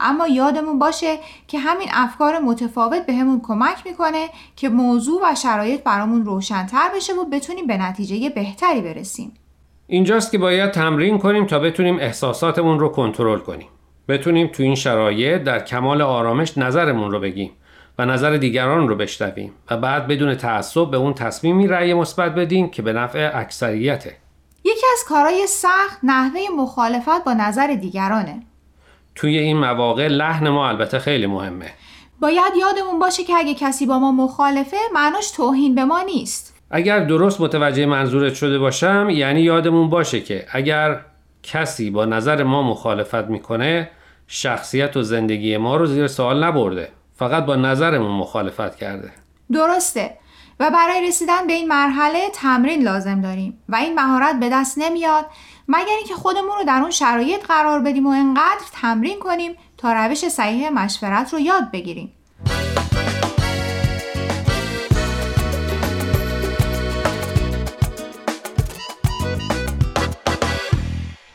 اما 0.00 0.28
یادمون 0.28 0.78
باشه 0.78 1.18
که 1.48 1.58
همین 1.58 1.88
افکار 1.92 2.38
متفاوت 2.38 3.06
بهمون 3.06 3.38
به 3.38 3.44
کمک 3.46 3.86
می‌کنه 3.86 4.28
که 4.56 4.68
موضوع 4.68 5.22
و 5.24 5.34
شرایط 5.34 5.82
برامون 5.82 6.24
روشنتر 6.24 6.90
بشه 6.96 7.14
و 7.14 7.24
بتونیم 7.24 7.66
به 7.66 7.76
نتیجه 7.76 8.30
بهتری 8.30 8.80
برسیم. 8.80 9.32
اینجاست 9.86 10.30
که 10.32 10.38
باید 10.38 10.70
تمرین 10.70 11.18
کنیم 11.18 11.46
تا 11.46 11.58
بتونیم 11.58 11.98
احساساتمون 11.98 12.78
رو 12.78 12.88
کنترل 12.88 13.38
کنیم. 13.38 13.68
بتونیم 14.08 14.46
تو 14.46 14.62
این 14.62 14.74
شرایط 14.74 15.42
در 15.42 15.64
کمال 15.64 16.02
آرامش 16.02 16.58
نظرمون 16.58 17.10
رو 17.10 17.20
بگیم 17.20 17.50
و 17.98 18.06
نظر 18.06 18.36
دیگران 18.36 18.88
رو 18.88 18.96
بشنویم 18.96 19.52
و 19.70 19.76
بعد 19.76 20.06
بدون 20.06 20.34
تعصب 20.34 20.90
به 20.90 20.96
اون 20.96 21.14
تصمیمی 21.14 21.66
رأی 21.66 21.94
مثبت 21.94 22.34
بدیم 22.34 22.68
که 22.68 22.82
به 22.82 22.92
نفع 22.92 23.30
اکثریته. 23.34 24.16
یکی 24.64 24.86
از 24.92 25.04
کارهای 25.08 25.46
سخت 25.46 25.98
نحوه 26.02 26.40
مخالفت 26.56 27.24
با 27.24 27.32
نظر 27.32 27.66
دیگرانه. 27.66 28.42
توی 29.16 29.38
این 29.38 29.56
مواقع 29.56 30.08
لحن 30.08 30.48
ما 30.48 30.68
البته 30.68 30.98
خیلی 30.98 31.26
مهمه. 31.26 31.70
باید 32.20 32.52
یادمون 32.60 32.98
باشه 32.98 33.24
که 33.24 33.34
اگه 33.34 33.54
کسی 33.54 33.86
با 33.86 33.98
ما 33.98 34.12
مخالفه 34.12 34.76
معناش 34.94 35.30
توهین 35.30 35.74
به 35.74 35.84
ما 35.84 36.02
نیست. 36.02 36.54
اگر 36.70 37.04
درست 37.04 37.40
متوجه 37.40 37.86
منظورت 37.86 38.34
شده 38.34 38.58
باشم 38.58 39.08
یعنی 39.10 39.40
یادمون 39.40 39.90
باشه 39.90 40.20
که 40.20 40.46
اگر 40.52 41.00
کسی 41.42 41.90
با 41.90 42.04
نظر 42.04 42.42
ما 42.42 42.62
مخالفت 42.62 43.24
می‌کنه 43.24 43.90
شخصیت 44.26 44.96
و 44.96 45.02
زندگی 45.02 45.56
ما 45.56 45.76
رو 45.76 45.86
زیر 45.86 46.06
سوال 46.06 46.44
نبرده. 46.44 46.88
فقط 47.14 47.44
با 47.44 47.56
نظرمون 47.56 48.10
مخالفت 48.10 48.76
کرده. 48.76 49.10
درسته. 49.52 50.10
و 50.60 50.70
برای 50.70 51.08
رسیدن 51.08 51.46
به 51.46 51.52
این 51.52 51.68
مرحله 51.68 52.18
تمرین 52.34 52.82
لازم 52.82 53.20
داریم. 53.20 53.58
و 53.68 53.76
این 53.76 53.94
مهارت 53.94 54.40
به 54.40 54.48
دست 54.52 54.78
نمیاد. 54.78 55.26
مگر 55.68 55.96
اینکه 55.96 56.14
خودمون 56.14 56.58
رو 56.58 56.64
در 56.66 56.80
اون 56.80 56.90
شرایط 56.90 57.46
قرار 57.46 57.80
بدیم 57.80 58.06
و 58.06 58.10
انقدر 58.10 58.64
تمرین 58.72 59.18
کنیم 59.18 59.52
تا 59.76 59.92
روش 59.92 60.28
صحیح 60.28 60.70
مشورت 60.70 61.32
رو 61.32 61.40
یاد 61.40 61.70
بگیریم. 61.72 62.12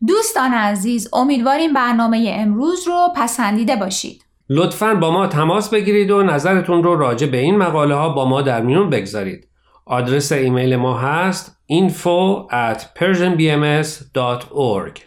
دوستان 0.08 0.54
عزیز 0.54 1.10
امیدواریم 1.14 1.74
برنامه 1.74 2.36
امروز 2.38 2.88
رو 2.88 3.08
پسندیده 3.16 3.76
باشید. 3.76 4.26
لطفا 4.50 4.96
با 4.96 5.12
ما 5.12 5.28
تماس 5.28 5.70
بگیرید 5.70 6.12
و 6.12 6.24
نظرتون 6.24 6.84
رو 6.84 6.96
راجع 6.96 7.28
به 7.28 7.38
این 7.38 7.58
مقاله 7.58 7.96
ها 7.96 8.10
با 8.10 8.26
ما 8.26 8.42
در 8.42 8.62
میون 8.62 8.90
بگذارید. 8.90 9.51
آدرس 9.86 10.32
ایمیل 10.32 10.76
ما 10.76 10.98
هست 10.98 11.58
info 11.72 12.48
at 12.52 12.82
persianbms.org 13.00 15.02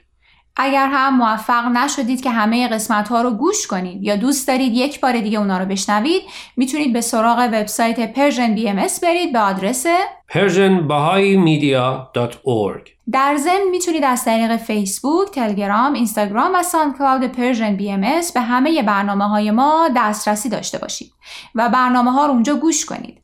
اگر 0.56 0.88
هم 0.92 1.16
موفق 1.16 1.64
نشدید 1.64 2.22
که 2.22 2.30
همه 2.30 2.68
قسمت 2.68 3.08
ها 3.08 3.22
رو 3.22 3.30
گوش 3.30 3.66
کنید 3.66 4.02
یا 4.02 4.16
دوست 4.16 4.48
دارید 4.48 4.72
یک 4.72 5.00
بار 5.00 5.20
دیگه 5.20 5.38
اونا 5.38 5.58
رو 5.58 5.64
بشنوید 5.64 6.22
می‌تونید 6.56 6.92
به 6.92 7.00
سراغ 7.00 7.38
وبسایت 7.38 8.14
Persian 8.14 8.58
BMS 8.58 9.00
برید 9.02 9.32
به 9.32 9.38
آدرس 9.38 9.86
persianbahaimedia.org 10.32 12.90
در 13.12 13.36
ضمن 13.36 13.68
می‌تونید 13.70 14.04
از 14.04 14.24
طریق 14.24 14.56
فیسبوک، 14.56 15.30
تلگرام، 15.30 15.92
اینستاگرام 15.92 16.54
و 16.54 16.62
ساندکلاود 16.62 17.24
Persian 17.24 17.76
BMS 17.76 18.00
به 18.34 18.40
همه 18.40 18.82
برنامه 18.82 19.28
های 19.28 19.50
ما 19.50 19.88
دسترسی 19.96 20.48
داشته 20.48 20.78
باشید 20.78 21.12
و 21.54 21.68
برنامه 21.68 22.12
ها 22.12 22.26
رو 22.26 22.32
اونجا 22.32 22.54
گوش 22.54 22.84
کنید. 22.84 23.23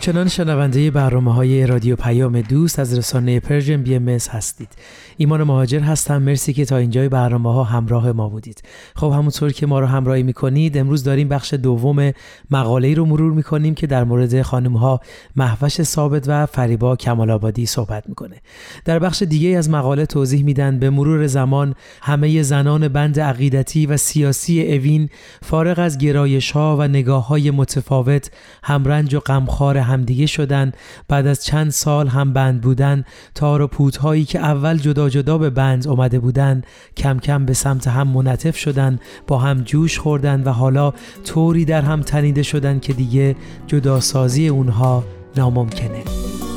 همچنان 0.00 0.28
شنونده 0.28 0.90
برنامه 0.90 1.34
های 1.34 1.66
رادیو 1.66 1.96
پیام 1.96 2.40
دوست 2.40 2.78
از 2.78 2.98
رسانه 2.98 3.40
Persian 3.40 3.82
BMS 3.82 4.08
هستید. 4.08 4.68
ایمان 5.16 5.42
مهاجر 5.42 5.80
هستم. 5.80 6.22
مرسی 6.22 6.52
که 6.52 6.64
تا 6.64 6.76
اینجای 6.76 7.08
برنامه 7.08 7.52
ها 7.52 7.64
همراه 7.64 8.12
ما 8.12 8.28
بودید. 8.28 8.62
خب 8.96 9.12
همونطور 9.12 9.52
که 9.52 9.66
ما 9.66 9.80
رو 9.80 9.86
همراهی 9.86 10.22
می‌کنید 10.22 10.78
امروز 10.78 11.04
داریم 11.04 11.28
بخش 11.28 11.54
دوم 11.54 12.12
مقاله 12.50 12.94
رو 12.94 13.04
مرور 13.04 13.32
می‌کنیم 13.32 13.74
که 13.74 13.86
در 13.86 14.04
مورد 14.04 14.42
خانم 14.42 14.76
ها 14.76 15.00
مهوش 15.36 15.82
ثابت 15.82 16.24
و 16.28 16.46
فریبا 16.46 16.96
کمال 16.96 17.30
آبادی 17.30 17.66
صحبت 17.66 18.08
می‌کنه. 18.08 18.36
در 18.84 18.98
بخش 18.98 19.22
دیگه 19.22 19.48
از 19.48 19.70
مقاله 19.70 20.06
توضیح 20.06 20.44
میدن 20.44 20.78
به 20.78 20.90
مرور 20.90 21.26
زمان 21.26 21.74
همه 22.02 22.42
زنان 22.42 22.88
بند 22.88 23.20
عقیدتی 23.20 23.86
و 23.86 23.96
سیاسی 23.96 24.72
اوین 24.72 25.08
فارغ 25.42 25.78
از 25.78 25.98
گرایش 25.98 26.50
ها 26.50 26.76
و 26.76 26.88
نگاه 26.88 27.26
های 27.26 27.50
متفاوت 27.50 28.30
همرنج 28.62 29.14
و 29.14 29.20
غمخوار 29.20 29.78
همدیگه 29.90 30.26
شدن. 30.26 30.72
بعد 31.08 31.26
از 31.26 31.44
چند 31.44 31.70
سال 31.70 32.08
هم 32.08 32.32
بند 32.32 32.60
بودن 32.60 33.04
تار 33.34 33.62
و 33.62 33.66
پوت 33.66 34.26
که 34.26 34.38
اول 34.38 34.76
جدا 34.76 35.08
جدا 35.08 35.38
به 35.38 35.50
بند 35.50 35.88
اومده 35.88 36.18
بودن 36.18 36.62
کم 36.96 37.18
کم 37.18 37.46
به 37.46 37.54
سمت 37.54 37.88
هم 37.88 38.08
منطف 38.08 38.56
شدن 38.56 38.98
با 39.26 39.38
هم 39.38 39.60
جوش 39.60 39.98
خوردن 39.98 40.42
و 40.42 40.50
حالا 40.50 40.92
طوری 41.24 41.64
در 41.64 41.82
هم 41.82 42.02
تنیده 42.02 42.42
شدن 42.42 42.78
که 42.78 42.92
دیگه 42.92 43.36
جداسازی 43.66 44.48
اونها 44.48 45.04
ناممکنه. 45.36 46.49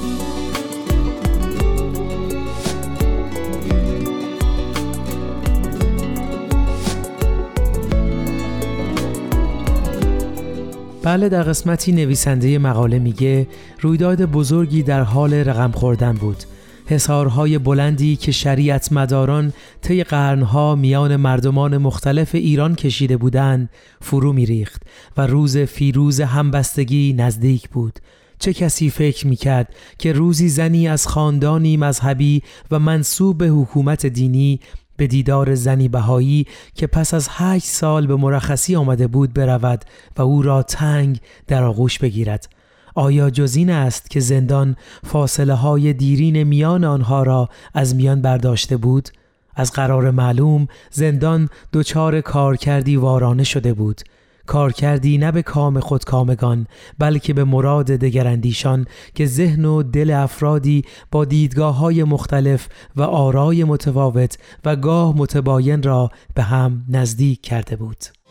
بله 11.04 11.30
در 11.30 11.44
قسمتی 11.44 11.92
نویسنده 11.92 12.60
مقاله 12.60 13.00
میگه 13.00 13.48
رویداد 13.82 14.26
بزرگی 14.26 14.84
در 14.84 15.02
حال 15.02 15.34
رقم 15.34 15.72
خوردن 15.72 16.14
بود. 16.14 16.44
حسارهای 16.86 17.58
بلندی 17.58 18.16
که 18.16 18.32
شریعت 18.32 18.92
مداران 18.92 19.54
طی 19.82 20.04
قرنها 20.04 20.76
میان 20.76 21.16
مردمان 21.16 21.78
مختلف 21.78 22.36
ایران 22.36 22.76
کشیده 22.76 23.18
بودند 23.18 23.70
فرو 24.02 24.34
میریخت 24.34 24.82
و 25.18 25.28
روز 25.28 25.58
فیروز 25.58 26.22
همبستگی 26.22 27.14
نزدیک 27.14 27.70
بود. 27.70 28.00
چه 28.40 28.54
کسی 28.54 28.90
فکر 28.90 29.28
می‌کرد 29.28 29.76
که 29.98 30.14
روزی 30.14 30.50
زنی 30.50 30.88
از 30.88 31.08
خاندانی 31.08 31.78
مذهبی 31.78 32.42
و 32.72 32.80
منصوب 32.80 33.38
به 33.38 33.48
حکومت 33.48 34.06
دینی 34.06 34.60
به 34.98 35.08
دیدار 35.08 35.56
زنی 35.56 35.88
بهایی 35.88 36.48
که 36.76 36.88
پس 36.88 37.14
از 37.14 37.28
هشت 37.32 37.66
سال 37.66 38.08
به 38.08 38.16
مرخصی 38.16 38.76
آمده 38.76 39.08
بود 39.08 39.34
برود 39.34 39.86
و 40.18 40.22
او 40.22 40.42
را 40.42 40.64
تنگ 40.64 41.20
در 41.48 41.64
آغوش 41.64 42.00
بگیرد 42.00 42.50
آیا 42.96 43.30
جز 43.30 43.56
این 43.56 43.70
است 43.70 44.10
که 44.10 44.20
زندان 44.20 44.76
فاصله 45.04 45.54
های 45.54 45.94
دیرین 45.94 46.44
میان 46.44 46.84
آنها 46.84 47.24
را 47.24 47.50
از 47.74 47.96
میان 47.96 48.22
برداشته 48.22 48.78
بود؟ 48.78 49.10
از 49.56 49.72
قرار 49.72 50.12
معلوم 50.12 50.68
زندان 50.92 51.50
دچار 51.74 52.22
کار 52.22 52.56
کردی 52.56 52.96
وارانه 52.96 53.44
شده 53.44 53.74
بود 53.74 54.02
کار 54.46 54.72
کردی 54.72 55.18
نه 55.18 55.32
به 55.32 55.42
کام 55.42 55.80
خودکامگان 55.80 56.68
بلکه 57.00 57.34
به 57.34 57.44
مراد 57.44 57.86
دگراندیشان 57.86 58.86
که 59.16 59.26
ذهن 59.26 59.66
و 59.66 59.84
دل 59.84 60.12
افرادی 60.12 60.84
با 61.12 61.26
دیدگاه 61.26 61.78
های 61.78 62.04
مختلف 62.04 62.68
و 62.96 63.02
آرای 63.02 63.64
متفاوت 63.64 64.38
و 64.66 64.76
گاه 64.76 65.18
متباین 65.18 65.84
را 65.84 66.12
به 66.34 66.44
هم 66.44 66.86
نزدیک 66.90 67.42
کرده 67.42 67.76
بود. 67.76 68.23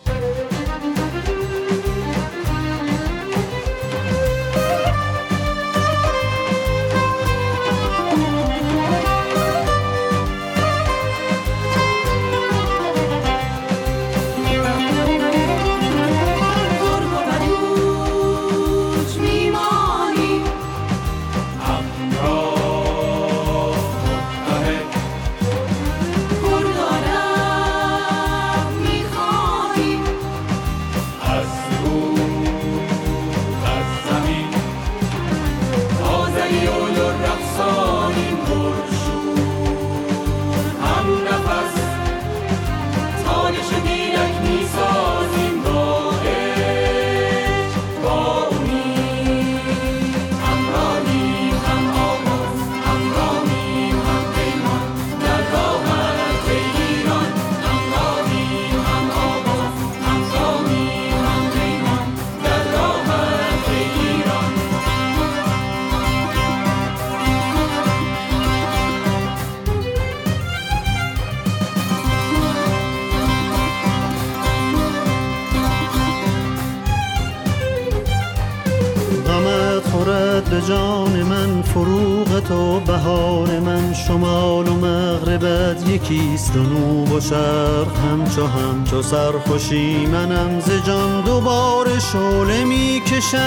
یکیست 86.12 86.57
و 86.57 86.62
نوب 86.62 87.12
و 87.12 87.20
شرق 87.20 87.96
همچو 87.96 88.46
همچو 88.46 89.03
سرخوشی 89.03 90.07
منم 90.07 90.61
ز 90.61 90.87
جان 90.87 91.25
دوباره 91.25 91.98
شعله 91.98 92.64
می‌کشم. 92.64 93.38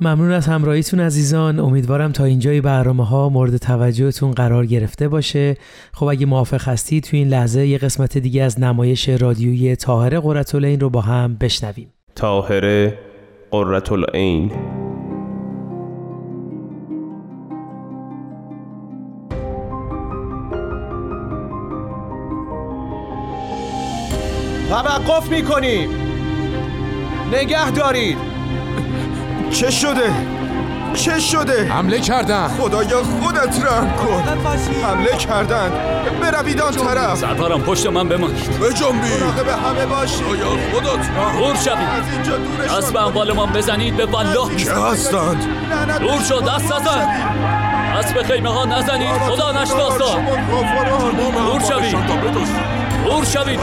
ممنون 0.00 0.32
از 0.32 0.46
همراهیتون 0.46 1.00
عزیزان. 1.00 1.58
امیدوارم 1.58 2.12
تا 2.12 2.24
اینجای 2.24 2.60
برنامه 2.60 3.06
ها 3.06 3.28
مورد 3.28 3.56
توجهتون 3.56 4.30
قرار 4.30 4.66
گرفته 4.66 5.08
باشه. 5.08 5.56
خب 5.92 6.06
اگه 6.06 6.26
موافق 6.26 6.68
هستی 6.68 7.00
تو 7.00 7.16
این 7.16 7.28
لحظه 7.28 7.66
یه 7.66 7.78
قسمت 7.78 8.18
دیگه 8.18 8.42
از 8.42 8.60
نمایش 8.60 9.08
رادیویی 9.08 9.76
تاهره 9.76 10.20
قرتالعین 10.20 10.80
رو 10.80 10.90
با 10.90 11.00
هم 11.00 11.36
بشنویم. 11.40 11.92
تاهره 12.14 12.98
قرة 13.50 13.80
توقف 24.72 25.28
می‌کنیم 25.28 25.90
نگه 27.32 27.70
دارید 27.70 28.18
چه 29.50 29.70
شده؟ 29.70 30.10
چه 30.94 31.20
شده؟ 31.20 31.64
حمله 31.72 32.00
کردن. 32.00 32.48
خدایا 32.48 33.02
خودت 33.02 33.64
رحم 33.64 33.96
کن. 33.96 34.22
حمله 34.84 35.16
کردن. 35.16 35.70
بروید 36.22 36.60
آن 36.60 36.72
طرف. 36.72 37.18
سرکارم 37.18 37.62
پشت 37.62 37.86
من 37.86 38.08
بمانید. 38.08 38.58
به 38.60 38.72
جنبی 38.72 39.08
به 39.44 39.56
همه 39.56 39.86
باشید. 39.86 40.26
خدایا 40.26 40.46
خودت 40.72 41.36
دور 41.38 41.54
شوید. 41.54 41.68
از 41.68 42.12
اینجا 42.12 42.36
دورش 42.36 42.70
دست 42.78 42.92
به 42.92 43.06
اموالمان 43.06 43.52
بزنید 43.52 43.96
به 43.96 44.06
والله. 44.06 44.56
که 44.56 44.72
هستند؟ 44.72 45.46
دور 46.00 46.22
شو 46.28 46.40
دست 46.40 46.72
نزن 46.72 47.08
دست 47.98 48.14
به 48.14 48.22
خیمه 48.22 48.48
ها 48.48 48.64
نزنید. 48.64 49.12
خدا 49.12 49.62
نشناسا. 49.62 50.18
دور 51.36 51.60
شوید. 51.68 51.96
دور 53.04 53.24
شوید 53.24 53.60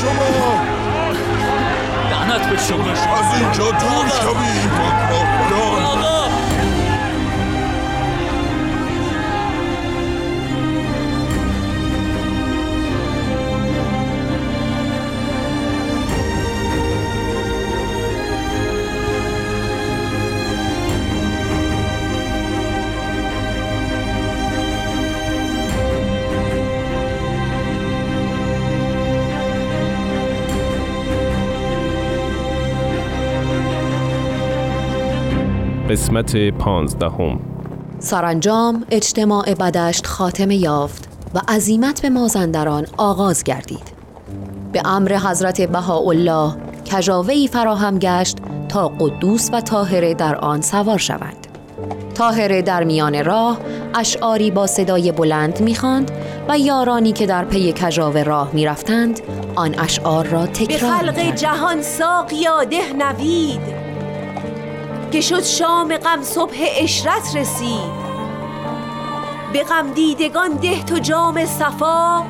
شما 0.00 0.28
لعنت 2.10 2.50
به 2.50 2.58
شما 2.58 2.90
از 2.90 3.40
اینجا 3.40 3.70
دور 3.70 4.08
شوید 4.22 4.91
قسمت 35.92 36.36
پانزدهم. 36.36 37.40
سرانجام 37.98 38.84
اجتماع 38.90 39.54
بدشت 39.54 40.06
خاتمه 40.06 40.56
یافت 40.56 41.08
و 41.34 41.40
عزیمت 41.48 42.02
به 42.02 42.10
مازندران 42.10 42.86
آغاز 42.96 43.44
گردید. 43.44 43.92
به 44.72 44.82
امر 44.84 45.16
حضرت 45.16 45.60
بهاءالله 45.60 46.52
کجاوهی 46.92 47.48
فراهم 47.48 47.98
گشت 47.98 48.36
تا 48.68 48.88
قدوس 48.88 49.50
و 49.52 49.60
طاهره 49.60 50.14
در 50.14 50.34
آن 50.34 50.60
سوار 50.60 50.98
شوند. 50.98 51.46
طاهره 52.14 52.62
در 52.62 52.84
میان 52.84 53.24
راه 53.24 53.58
اشعاری 53.94 54.50
با 54.50 54.66
صدای 54.66 55.12
بلند 55.12 55.60
می‌خواند 55.60 56.10
و 56.48 56.58
یارانی 56.58 57.12
که 57.12 57.26
در 57.26 57.44
پی 57.44 57.72
کجاوه 57.72 58.22
راه 58.22 58.50
می‌رفتند 58.52 59.20
آن 59.54 59.74
اشعار 59.78 60.26
را 60.26 60.40
به 60.40 60.46
تکرار 60.46 60.90
خلق 60.90 61.18
می‌کردند. 61.18 61.36
جهان 61.36 61.82
ساقیا 61.82 62.64
ده 62.64 62.92
نوید. 62.92 63.81
که 65.12 65.20
شد 65.20 65.42
شام 65.42 65.96
غم 65.96 66.22
صبح 66.22 66.56
اشرت 66.76 67.36
رسید. 67.36 68.02
به 69.52 69.62
غم 69.62 69.92
دیدگان 69.92 70.50
ده 70.52 70.82
تو 70.82 70.98
جام 70.98 71.46
صفا 71.46 72.26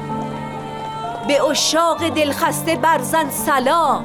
به 1.29 1.45
اشاق 1.45 2.09
دلخسته 2.09 2.77
برزن 2.77 3.31
سلا 3.31 4.01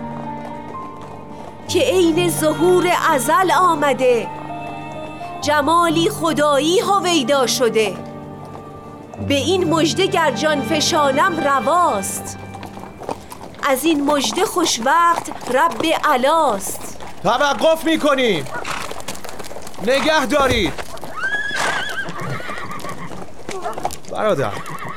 که 1.68 1.80
عین 1.80 2.30
ظهور 2.30 2.92
ازل 3.10 3.52
آمده 3.52 4.28
جمالی 5.42 6.10
خدایی 6.10 6.80
هویدا 6.80 7.48
شده. 7.48 7.98
به 9.28 9.36
این 9.36 9.74
مژده 9.74 10.08
گر 10.08 10.32
جان 10.32 10.62
فشانم 10.62 11.40
رواست. 11.40 12.38
از 13.70 13.86
این 13.86 14.04
مژده 14.04 14.46
خوش 14.46 14.80
وقت 14.86 15.56
رب 15.56 15.86
علاست. 16.04 16.97
توقف 17.28 17.86
می‌کنیم 17.86 18.46
نگه 19.84 20.26
دارید 20.26 20.74
برادر 24.12 24.52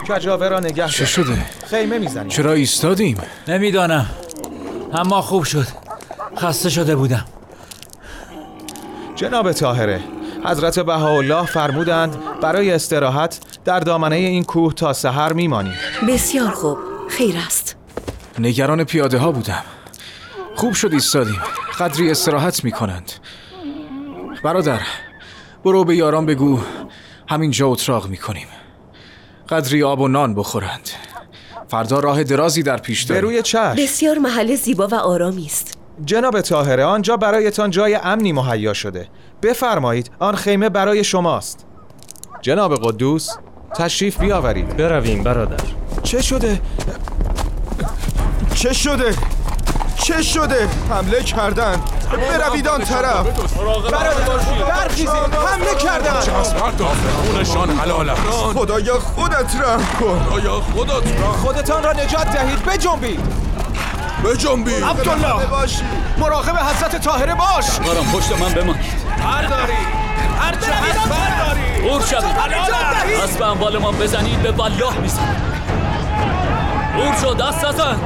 کجاوه 0.08 0.48
را 0.48 0.60
نگه 0.60 0.88
چه 0.88 1.06
شده؟ 1.06 1.46
خیمه 1.70 1.98
می‌زنیم. 1.98 2.28
چرا 2.28 2.52
ایستادیم؟ 2.52 3.18
نمی‌دانم. 3.48 4.06
اما 4.92 5.22
خوب 5.22 5.44
شد. 5.44 5.66
خسته 6.38 6.70
شده 6.70 6.96
بودم. 6.96 7.24
جناب 9.16 9.52
تاهره 9.52 10.00
حضرت 10.44 10.78
بهاءالله 10.78 11.46
فرمودند 11.46 12.16
برای 12.42 12.72
استراحت 12.72 13.38
در 13.64 13.80
دامنه 13.80 14.16
این 14.16 14.44
کوه 14.44 14.74
تا 14.74 14.92
سحر 14.92 15.32
میمانیم 15.32 15.74
بسیار 16.08 16.50
خوب. 16.50 16.78
خیر 17.08 17.34
است. 17.46 17.76
نگران 18.38 18.84
پیاده 18.84 19.18
ها 19.18 19.32
بودم. 19.32 19.64
خوب 20.56 20.74
شد 20.74 20.92
ایستادیم. 20.92 21.42
قدری 21.80 22.10
استراحت 22.10 22.64
می 22.64 22.72
کنند 22.72 23.12
برادر 24.44 24.80
برو 25.64 25.84
به 25.84 25.96
یاران 25.96 26.26
بگو 26.26 26.58
همینجا 27.28 27.68
اتراق 27.68 28.08
می 28.08 28.16
کنیم 28.16 28.46
قدری 29.48 29.82
آب 29.82 30.00
و 30.00 30.08
نان 30.08 30.34
بخورند. 30.34 30.90
فردا 31.68 32.00
راه 32.00 32.24
درازی 32.24 32.62
در 32.62 32.76
پیش 32.76 33.02
داریم. 33.02 33.24
روی 33.24 33.42
چشم. 33.42 33.74
بسیار 33.78 34.18
محل 34.18 34.54
زیبا 34.54 34.86
و 34.86 34.94
آرامی 34.94 35.46
است. 35.46 35.78
جناب 36.04 36.40
تاهره 36.40 36.84
آنجا 36.84 37.16
برایتان 37.16 37.70
جای 37.70 37.94
امنی 37.94 38.32
مهیا 38.32 38.72
شده. 38.72 39.08
بفرمایید 39.42 40.10
آن 40.18 40.34
خیمه 40.36 40.68
برای 40.68 41.04
شماست. 41.04 41.66
جناب 42.40 42.74
قدوس 42.74 43.30
تشریف 43.74 44.20
بیاورید. 44.20 44.76
برویم 44.76 45.24
برادر. 45.24 45.64
چه 46.02 46.22
شده؟ 46.22 46.60
چه 48.54 48.72
شده؟ 48.72 49.14
چه 50.10 50.22
شده؟ 50.22 50.68
حمله 50.90 51.22
کردند 51.22 51.82
بروید 52.10 52.68
آن 52.68 52.84
طرف 52.84 53.26
برخیزید. 54.68 55.08
حمله 55.52 55.74
کردند 55.74 56.28
خونشان 57.26 57.70
حلال 57.78 58.10
است. 58.10 58.20
خدایا 58.54 58.98
خودت 58.98 59.56
رحم 59.60 59.86
کن. 60.00 60.26
خدایا 60.30 60.60
خودت 60.60 61.20
رحم 61.20 61.32
خودتان 61.32 61.82
را 61.82 61.92
نجات 61.92 62.32
دهید. 62.32 62.64
بجنبید. 62.64 63.20
بجنبید. 64.24 64.84
عبدالله 64.84 65.46
مراقب 66.18 66.56
حضرت 66.56 67.00
طاهره 67.04 67.34
باش. 67.34 67.64
سرکارم 67.64 68.12
پشت 68.12 68.32
من 68.32 68.52
بمانید. 68.52 68.84
برداری 69.24 69.72
هر 70.40 70.52
چه 70.52 70.72
هست 70.72 71.08
برداری 71.08 71.88
دور 71.88 72.00
شوید. 72.00 73.20
اسب 73.24 73.42
اموال 73.42 73.78
ما 73.78 73.92
بزنید 73.92 74.42
به 74.42 74.50
والله 74.50 74.98
می‌زنید. 74.98 75.50
شد 77.22 77.36
دست 77.36 77.64
نزن 77.64 77.96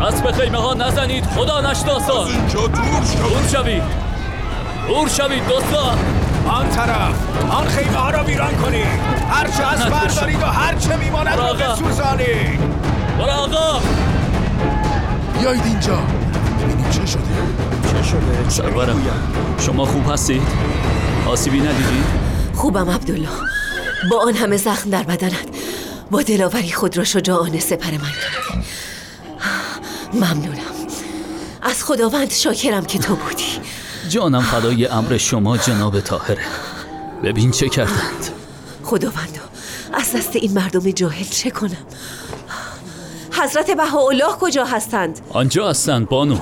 اسب 0.00 0.30
خیمه 0.30 0.58
ها 0.58 0.74
نزنید. 0.74 1.24
خدا 1.24 1.60
نشناسان. 1.60 2.26
اینجا 2.26 2.66
دور 2.66 3.02
شو. 3.12 3.28
دور 3.28 3.48
شوید. 3.52 3.82
دور 4.88 5.08
شوید 5.08 5.48
دوستان. 5.48 5.98
آن 6.48 6.70
طرف 6.70 7.14
آن 7.50 7.66
خیمه 7.68 7.96
ها 7.96 8.10
را 8.10 8.24
ویران 8.24 8.56
کنید. 8.56 8.86
هر 9.30 9.46
چه 9.46 9.84
نه، 9.84 9.90
بردارید 9.90 10.42
و 10.42 10.46
هر 10.46 10.74
چه 10.74 10.96
میماند 10.96 11.38
را. 11.38 11.52
بسوزانید. 11.52 12.60
برو 13.18 13.30
آقا. 13.30 13.80
بیایید 15.38 15.64
اینجا. 15.64 15.98
ببینیم 16.62 16.90
چه 16.90 17.06
شده. 17.06 17.20
چه 17.92 18.02
شده؟ 18.02 18.48
سرورم. 18.48 19.02
شما 19.58 19.84
خوب 19.84 20.12
هستید؟ 20.12 20.42
آسیبی 21.26 21.60
ندیدید؟ 21.60 22.04
خوبم 22.54 22.90
عبدالله. 22.90 23.28
با 24.10 24.20
آن 24.20 24.34
همه 24.34 24.56
زخم 24.56 24.90
در 24.90 25.02
بدنت. 25.02 25.46
با 26.10 26.22
دلاوری 26.22 26.72
خود 26.72 26.96
را 26.96 27.04
شجاعانه 27.04 27.60
سپر 27.60 27.90
من 27.90 27.98
کردی 27.98 28.64
ممنونم. 30.16 30.76
از 31.62 31.84
خداوند 31.84 32.30
شاکرم 32.30 32.84
که 32.84 32.98
تو 32.98 33.16
بودی. 33.16 33.60
جانم 34.08 34.42
فدای 34.42 34.86
امر 34.86 35.16
شما 35.16 35.56
جناب 35.56 36.00
طاهره. 36.00 36.44
ببین 37.24 37.50
چه 37.50 37.68
کردند. 37.68 38.30
خداوندا 38.84 39.40
از 39.92 40.12
دست 40.12 40.36
این 40.36 40.52
مردم 40.52 40.90
جاهل 40.90 41.24
چه 41.24 41.50
کنم؟ 41.50 41.86
حضرت 43.32 43.70
بهاءالله 43.70 44.32
کجا 44.40 44.64
هستند؟ 44.64 45.20
آنجا 45.30 45.68
هستند 45.68 46.08
بانو. 46.08 46.38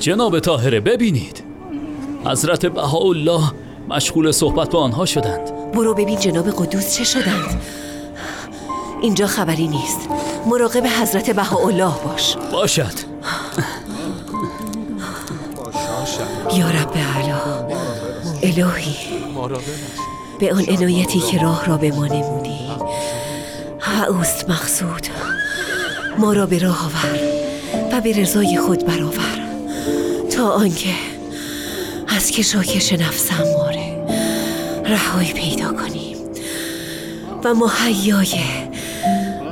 جناب 0.00 0.40
طاهره 0.40 0.80
ببینید. 0.80 1.44
حضرت 2.24 2.66
بهاءالله 2.66 3.52
مشغول 3.88 4.32
صحبت 4.32 4.70
با 4.70 4.80
آنها 4.80 5.06
شدند. 5.06 5.72
برو 5.72 5.94
ببین 5.94 6.18
جناب 6.18 6.50
قدوس 6.50 6.94
چه 6.94 7.04
شدند. 7.04 7.62
اینجا 9.02 9.26
خبری 9.26 9.68
نیست. 9.68 10.08
مراقب 10.46 10.86
حضرت 10.86 11.30
بهاءالله 11.30 11.94
باش. 12.04 12.36
باشد. 12.52 13.10
یا 16.56 16.70
رب 16.70 16.94
علا 17.16 17.40
الهی. 18.42 18.96
به 20.40 20.52
آن 20.52 20.64
عنایتی 20.68 21.20
که 21.20 21.38
راه 21.38 21.66
را 21.66 21.76
به 21.76 21.90
ما 21.90 22.06
نمودی. 22.06 22.70
اوست 24.08 24.50
مقصود. 24.50 25.06
ما 26.18 26.32
را 26.32 26.46
به 26.46 26.58
راه 26.58 26.86
آور 26.86 27.20
و 27.92 28.00
به 28.00 28.12
رضای 28.12 28.58
خود 28.58 28.86
برآور. 28.86 29.40
تا 30.36 30.50
آنکه 30.50 30.94
از 32.08 32.30
کشاکش 32.30 32.92
نفس 32.92 33.30
اماره 33.40 34.06
رهایی 34.84 35.32
پیدا 35.32 35.72
کنیم. 35.72 36.16
و 37.44 37.54
مهیای 37.54 38.34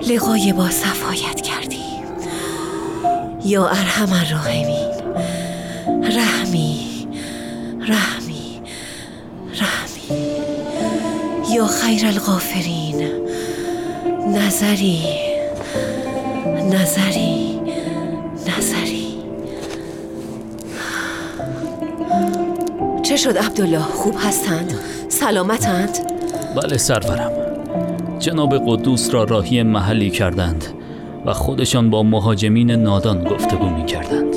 لقای 0.08 0.52
با 0.52 0.70
صفایت 0.70 1.40
کردیم 1.40 2.04
یا 3.44 3.68
ارحم 3.68 4.12
الراحمین. 4.12 4.88
رحمی 6.02 7.08
رحمی 7.80 8.62
رحمی. 9.60 10.20
یا 11.54 11.66
خیر 11.66 12.06
الغافرین. 12.06 13.08
نظری 14.26 15.02
نظری 16.70 17.60
نظری. 18.46 19.18
چه 23.02 23.16
شد 23.16 23.38
عبدالله؟ 23.38 23.82
خوب 23.82 24.14
هستند؟ 24.18 24.74
سلامتند؟ 25.08 25.98
بله 26.56 26.78
سرورم. 26.78 27.37
جناب 28.18 28.54
قدوس 28.66 29.14
را 29.14 29.24
راهی 29.24 29.62
محلی 29.62 30.10
کردند 30.10 30.64
و 31.26 31.32
خودشان 31.32 31.90
با 31.90 32.02
مهاجمین 32.02 32.70
نادان 32.70 33.24
گفتگو 33.24 33.70
می 33.70 33.86
کردند 33.86 34.36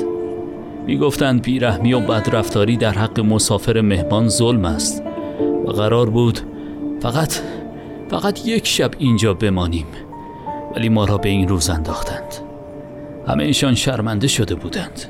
می 0.86 0.98
گفتند 0.98 1.42
بیرحمی 1.42 1.92
و 1.92 2.00
بدرفتاری 2.00 2.76
در 2.76 2.92
حق 2.92 3.20
مسافر 3.20 3.80
مهمان 3.80 4.28
ظلم 4.28 4.64
است 4.64 5.02
و 5.66 5.70
قرار 5.70 6.10
بود 6.10 6.40
فقط 7.00 7.34
فقط 8.10 8.46
یک 8.46 8.66
شب 8.66 8.90
اینجا 8.98 9.34
بمانیم 9.34 9.86
ولی 10.76 10.88
ما 10.88 11.04
را 11.04 11.18
به 11.18 11.28
این 11.28 11.48
روز 11.48 11.70
انداختند. 11.70 12.34
همه 13.28 13.44
ایشان 13.44 13.74
شرمنده 13.74 14.28
شده 14.28 14.54
بودند. 14.54 15.04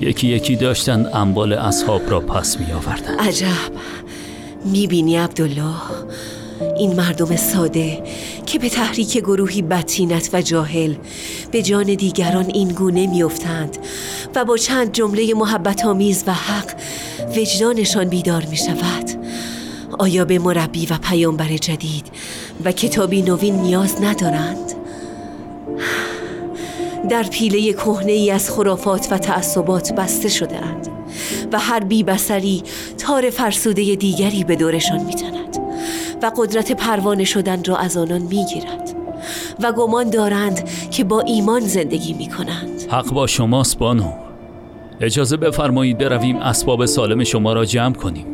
یکی 0.00 0.28
یکی 0.28 0.56
داشتند 0.56 1.10
اموال 1.14 1.52
اصحاب 1.52 2.10
را 2.10 2.20
پس 2.20 2.60
می 2.60 2.72
آوردند 2.72 3.20
عجب. 3.20 3.46
می‌بینی 4.64 5.16
عبدالله؟ 5.16 5.74
این 6.76 6.94
مردم 6.94 7.36
ساده 7.36 8.02
که 8.46 8.58
به 8.58 8.68
تحریک 8.68 9.18
گروهی 9.18 9.62
بدتینت 9.62 10.30
و 10.32 10.42
جاهل 10.42 10.94
به 11.50 11.62
جان 11.62 11.94
دیگران 11.94 12.46
این 12.54 12.68
گونه 12.68 13.06
میافتند 13.06 13.78
و 14.34 14.44
با 14.44 14.56
چند 14.56 14.92
جمله 14.92 15.34
محبت 15.34 15.84
آمیز 15.84 16.24
و 16.26 16.32
حق 16.32 16.74
وجدانشان 17.36 18.08
بیدار 18.08 18.46
می 18.50 18.56
شود 18.56 19.10
آیا 19.98 20.24
به 20.24 20.38
مربی 20.38 20.86
و 20.86 20.98
پیامبر 20.98 21.56
جدید 21.56 22.06
و 22.64 22.72
کتابی 22.72 23.22
نوین 23.22 23.54
نیاز 23.54 24.02
ندارند؟ 24.02 24.72
در 27.10 27.22
پیله 27.22 27.72
کهنه 27.72 28.12
ای 28.12 28.30
از 28.30 28.50
خرافات 28.50 29.08
و 29.10 29.18
تعصبات 29.18 29.92
بسته 29.92 30.28
شده 30.28 30.56
اند 30.56 30.88
و 31.52 31.58
هر 31.58 31.80
بی 31.80 32.02
بسری 32.02 32.62
تار 32.98 33.30
فرسوده 33.30 33.94
دیگری 33.94 34.44
به 34.44 34.56
دورشان 34.56 35.04
میتند 35.04 35.55
و 36.22 36.32
قدرت 36.36 36.72
پروانه 36.72 37.24
شدن 37.24 37.64
را 37.64 37.76
از 37.76 37.96
آنان 37.96 38.22
می‌گیرد. 38.22 38.96
و 39.62 39.72
گمان 39.72 40.10
دارند 40.10 40.68
که 40.90 41.04
با 41.04 41.20
ایمان 41.20 41.60
زندگی 41.60 42.12
می‌کنند. 42.12 42.82
حق 42.90 43.12
با 43.12 43.26
شماست 43.26 43.78
بانو. 43.78 44.12
اجازه 45.00 45.36
بفرمایید 45.36 45.98
برویم 45.98 46.36
اسباب 46.36 46.86
سالم 46.86 47.24
شما 47.24 47.52
را 47.52 47.64
جمع 47.64 47.94
کنیم. 47.94 48.26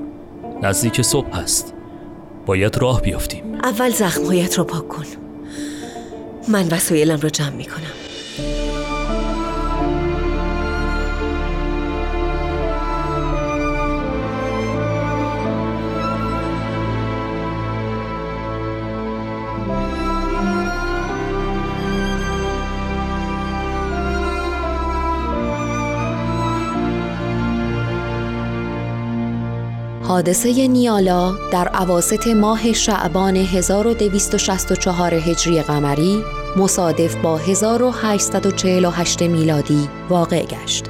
نزدیک 0.63 1.03
صبح 1.03 1.39
است. 1.39 1.75
باید 2.47 2.79
راه 2.79 3.03
بیافتیم. 3.03 3.55
اول 3.55 3.91
زخمهایت 3.91 4.59
را 4.59 4.65
پاک 4.65 4.89
کن. 4.89 5.05
من 6.49 6.69
وسایلم 6.69 7.21
را 7.21 7.29
جمع 7.29 7.51
می‌کنم. 7.51 8.02
حادثه 30.13 30.69
نیالا 30.69 31.35
در 31.51 31.69
عواست 31.69 32.27
ماه 32.29 32.73
شعبان 32.73 33.37
1264 33.37 35.15
هجری 35.15 35.63
قمری 35.63 36.23
مصادف 36.57 37.17
با 37.17 37.37
1848 37.37 39.23
میلادی 39.23 39.89
واقع 40.09 40.45
گشت. 40.45 40.85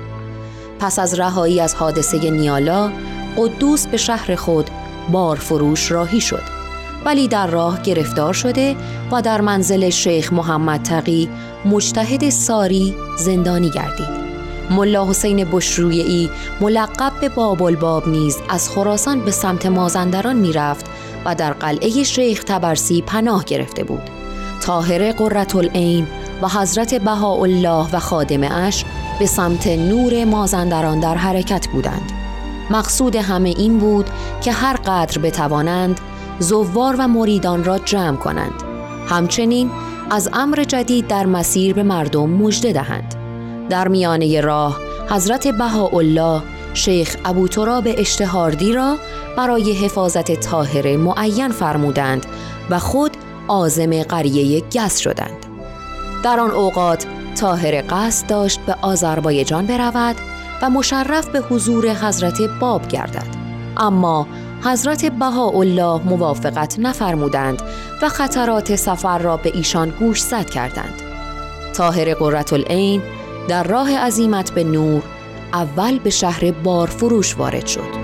پس 0.78 0.98
از 0.98 1.20
رهایی 1.20 1.60
از 1.60 1.74
حادثه 1.74 2.30
نیالا، 2.30 2.92
قدوس 3.36 3.86
به 3.86 3.96
شهر 3.96 4.34
خود 4.34 4.70
بار 5.12 5.36
فروش 5.36 5.90
راهی 5.90 6.20
شد. 6.20 6.42
ولی 7.04 7.28
در 7.28 7.46
راه 7.46 7.82
گرفتار 7.82 8.32
شده 8.32 8.76
و 9.12 9.22
در 9.22 9.40
منزل 9.40 9.90
شیخ 9.90 10.32
محمد 10.32 10.82
تقی 10.82 11.28
مجتهد 11.64 12.30
ساری 12.30 12.94
زندانی 13.18 13.70
گردید. 13.70 14.21
ملا 14.72 15.08
حسین 15.08 15.44
بشرویی 15.44 16.30
ملقب 16.60 17.12
به 17.20 17.28
باب 17.28 17.62
الباب 17.62 18.08
نیز 18.08 18.38
از 18.48 18.70
خراسان 18.70 19.20
به 19.20 19.30
سمت 19.30 19.66
مازندران 19.66 20.36
می‌رفت 20.36 20.86
و 21.24 21.34
در 21.34 21.52
قلعه 21.52 22.02
شیخ 22.02 22.44
تبرسی 22.44 23.02
پناه 23.02 23.44
گرفته 23.44 23.84
بود. 23.84 24.10
طاهر 24.62 25.12
قررت 25.12 25.56
العین 25.56 26.06
و 26.42 26.48
حضرت 26.48 26.94
بهاءالله 26.94 27.86
و 27.92 27.98
خادم 27.98 28.42
اش 28.42 28.84
به 29.18 29.26
سمت 29.26 29.66
نور 29.66 30.24
مازندران 30.24 31.00
در 31.00 31.14
حرکت 31.14 31.66
بودند. 31.72 32.12
مقصود 32.70 33.16
همه 33.16 33.48
این 33.48 33.78
بود 33.78 34.10
که 34.40 34.52
هر 34.52 34.76
قدر 34.76 35.18
بتوانند 35.18 36.00
زوار 36.38 36.96
و 36.98 37.08
مریدان 37.08 37.64
را 37.64 37.78
جمع 37.78 38.16
کنند. 38.16 38.62
همچنین 39.08 39.70
از 40.10 40.28
امر 40.32 40.64
جدید 40.64 41.06
در 41.06 41.26
مسیر 41.26 41.74
به 41.74 41.82
مردم 41.82 42.30
مژده 42.30 42.72
دهند. 42.72 43.21
در 43.72 43.88
میانه 43.88 44.40
راه 44.40 44.80
حضرت 45.10 45.48
بهاءالله 45.48 46.42
شیخ 46.74 47.16
ابو 47.24 47.48
تراب 47.48 47.84
اشتهاردی 47.86 48.72
را 48.72 48.96
برای 49.36 49.72
حفاظت 49.72 50.40
طاهره 50.40 50.96
معین 50.96 51.48
فرمودند 51.48 52.26
و 52.70 52.78
خود 52.78 53.10
آزم 53.48 54.02
قریه 54.02 54.60
گس 54.60 54.98
شدند. 54.98 55.46
در 56.24 56.40
آن 56.40 56.50
اوقات 56.50 57.06
طاهر 57.40 57.84
قصد 57.90 58.26
داشت 58.26 58.60
به 58.60 58.76
آذربایجان 58.82 59.66
برود 59.66 60.16
و 60.62 60.70
مشرف 60.70 61.28
به 61.28 61.40
حضور 61.40 61.88
حضرت 61.88 62.42
باب 62.60 62.88
گردد 62.88 63.36
اما 63.76 64.26
حضرت 64.64 65.04
بهاءالله 65.04 66.00
موافقت 66.04 66.78
نفرمودند 66.78 67.62
و 68.02 68.08
خطرات 68.08 68.76
سفر 68.76 69.18
را 69.18 69.36
به 69.36 69.50
ایشان 69.54 69.90
گوش 69.90 70.20
زد 70.20 70.50
کردند 70.50 71.02
طاهر 71.72 72.14
قررت 72.14 72.52
العین 72.52 73.02
در 73.48 73.62
راه 73.62 73.96
عزیمت 73.96 74.50
به 74.50 74.64
نور 74.64 75.02
اول 75.52 75.98
به 75.98 76.10
شهر 76.10 76.50
بارفروش 76.50 77.36
وارد 77.36 77.66
شد. 77.66 78.01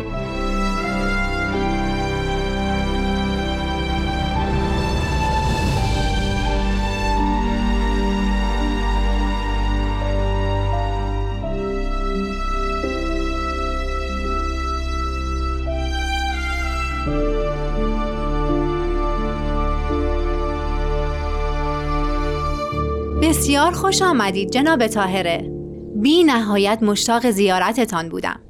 بسیار 23.38 23.72
خوش 23.72 24.02
آمدید 24.02 24.50
جناب 24.50 24.86
تاهره 24.86 25.50
بی 25.96 26.24
نهایت 26.24 26.78
مشتاق 26.82 27.30
زیارتتان 27.30 28.08
بودم. 28.08 28.40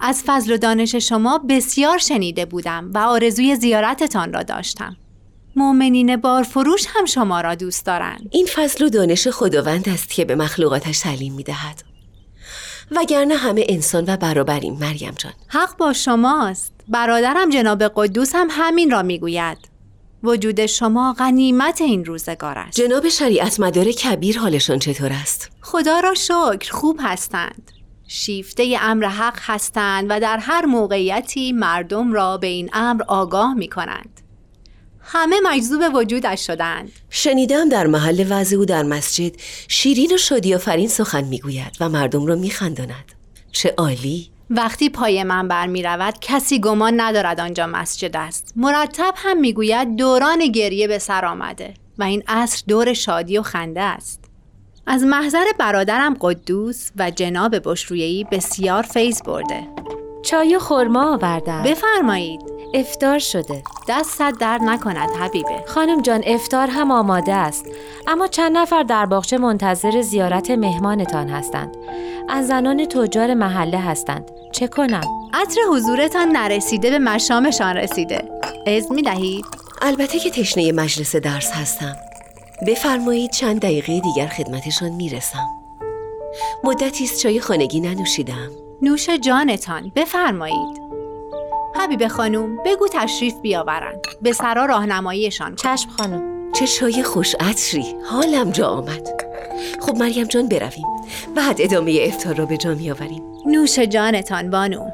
از 0.00 0.22
فضل 0.26 0.52
و 0.52 0.56
دانش 0.56 0.94
شما 0.94 1.38
بسیار 1.48 1.98
شنیده 1.98 2.44
بودم 2.44 2.90
و 2.94 2.98
آرزوی 2.98 3.56
زیارتتان 3.56 4.32
را 4.32 4.42
داشتم. 4.42 4.96
مؤمنین 5.56 6.16
بارفروش 6.16 6.86
هم 6.88 7.04
شما 7.04 7.40
را 7.40 7.54
دوست 7.54 7.86
دارند. 7.86 8.28
این 8.30 8.46
فضل 8.46 8.84
و 8.84 8.88
دانش 8.88 9.28
خداوند 9.28 9.88
است 9.88 10.10
که 10.10 10.24
به 10.24 10.34
مخلوقاتش 10.34 10.98
تعلیم 10.98 11.34
می 11.34 11.42
دهد 11.42 11.82
وگرنه 12.90 13.34
همه 13.34 13.64
انسان 13.68 14.04
و 14.08 14.16
برابریم 14.16 14.74
مریم 14.74 15.14
جان. 15.16 15.32
حق 15.48 15.76
با 15.76 15.92
شماست. 15.92 16.72
برادرم 16.88 17.50
جناب 17.50 17.82
قدوس 17.96 18.34
هم 18.34 18.48
همین 18.50 18.90
را 18.90 19.02
می‌گوید. 19.02 19.58
وجود 20.22 20.66
شما 20.66 21.12
غنیمت 21.18 21.80
این 21.80 22.04
روزگار 22.04 22.58
است. 22.58 22.76
جناب 22.76 23.08
شریعت 23.08 23.60
مدار 23.60 23.92
کبیر 23.92 24.38
حالشان 24.38 24.78
چطور 24.78 25.12
است؟ 25.12 25.50
خدا 25.60 26.00
را 26.00 26.14
شکر 26.14 26.70
خوب 26.70 27.00
هستند. 27.02 27.72
شیفته 28.08 28.76
امر 28.80 29.04
حق 29.04 29.38
هستند 29.40 30.06
و 30.10 30.20
در 30.20 30.38
هر 30.38 30.66
موقعیتی 30.66 31.52
مردم 31.52 32.12
را 32.12 32.36
به 32.36 32.46
این 32.46 32.70
امر 32.72 33.02
آگاه 33.02 33.54
می 33.54 33.68
کنند 33.68 34.20
همه 35.00 35.40
مجذوب 35.42 35.94
وجودش 35.94 36.46
شدند. 36.46 36.92
شنیدم 37.10 37.68
در 37.68 37.86
محل 37.86 38.26
وضع 38.30 38.56
او 38.56 38.64
در 38.64 38.82
مسجد 38.82 39.32
شیرین 39.68 40.14
و 40.14 40.16
شادی 40.16 40.54
آفرین 40.54 40.88
سخن 40.88 41.24
می‌گوید 41.24 41.76
و 41.80 41.88
مردم 41.88 42.26
را 42.26 42.34
میخنداند. 42.34 43.12
چه 43.52 43.74
عالی! 43.78 44.30
وقتی 44.50 44.88
پای 44.88 45.24
من 45.24 45.48
بر 45.48 45.66
می 45.66 45.82
رود 45.82 46.14
کسی 46.20 46.60
گمان 46.60 47.00
ندارد 47.00 47.40
آنجا 47.40 47.66
مسجد 47.66 48.16
است. 48.16 48.52
مرتب 48.56 49.14
هم 49.16 49.40
می‌گوید 49.40 49.96
دوران 49.96 50.46
گریه 50.46 50.88
به 50.88 50.98
سر 50.98 51.24
آمده 51.24 51.74
و 51.98 52.02
این 52.02 52.22
عصر 52.28 52.62
دور 52.68 52.92
شادی 52.92 53.38
و 53.38 53.42
خنده 53.42 53.80
است. 53.80 54.24
از 54.86 55.02
محضر 55.02 55.44
برادرم 55.58 56.16
قدوس 56.20 56.90
و 56.96 57.10
جناب 57.10 57.56
بشرویی 57.64 58.24
بسیار 58.24 58.82
فیض 58.82 59.22
برده. 59.22 59.68
چای 60.24 60.56
و 60.56 60.58
خورما 60.58 61.14
آوردم. 61.14 61.62
بفرمایید. 61.62 62.57
افتار 62.74 63.18
شده. 63.18 63.62
دستت 63.88 64.34
در 64.40 64.58
نکند 64.58 65.10
حبیبه. 65.20 65.64
خانم 65.66 66.02
جان 66.02 66.22
افتار 66.26 66.68
هم 66.68 66.90
آماده 66.90 67.34
است. 67.34 67.66
اما 68.06 68.26
چند 68.26 68.56
نفر 68.56 68.82
در 68.82 69.06
باغچه 69.06 69.38
منتظر 69.38 70.00
زیارت 70.00 70.50
مهمانتان 70.50 71.28
هستند. 71.28 71.76
از 72.28 72.46
زنان 72.46 72.86
تجار 72.86 73.34
محله 73.34 73.78
هستند. 73.78 74.30
چه 74.52 74.66
کنم؟ 74.66 75.04
عطر 75.34 75.60
حضورتان 75.70 76.28
نرسیده 76.28 76.90
به 76.90 76.98
مشامشان 76.98 77.76
رسیده. 77.76 78.28
از 78.66 78.92
می 78.92 79.02
دهید؟ 79.02 79.44
البته 79.82 80.18
که 80.18 80.30
تشنه 80.30 80.72
مجلس 80.72 81.16
درس 81.16 81.52
هستم. 81.52 81.96
بفرمایید 82.66 83.30
چند 83.30 83.60
دقیقه 83.60 84.00
دیگر 84.00 84.26
خدمتشان 84.26 84.90
می‌رسم. 84.90 85.46
مدتی 86.64 87.04
است 87.04 87.22
چای 87.22 87.40
خانگی 87.40 87.80
ننوشیدم. 87.80 88.50
نوش 88.82 89.10
جانتان 89.10 89.92
بفرمایید. 89.96 90.87
حبیب 91.78 92.08
خانوم 92.08 92.56
بگو 92.64 92.88
تشریف 92.92 93.34
بیاورند 93.42 94.00
به 94.22 94.32
سرا 94.32 94.64
راهنماییشان. 94.66 95.56
چشم 95.56 95.90
خانم. 95.90 96.52
چه 96.52 96.66
چای 96.66 97.02
خوش 97.02 97.34
عطری. 97.40 97.94
حالم 98.10 98.50
جا 98.50 98.68
آمد. 98.68 99.08
خب 99.80 99.96
مریم 99.96 100.26
جان 100.26 100.48
برویم. 100.48 100.86
بعد 101.36 101.56
ادامه 101.60 101.98
افتار 102.02 102.34
را 102.34 102.46
به 102.46 102.56
جا 102.56 102.74
میآوریم. 102.74 103.22
نوش 103.46 103.78
جانتان 103.78 104.50
بانو. 104.50 104.90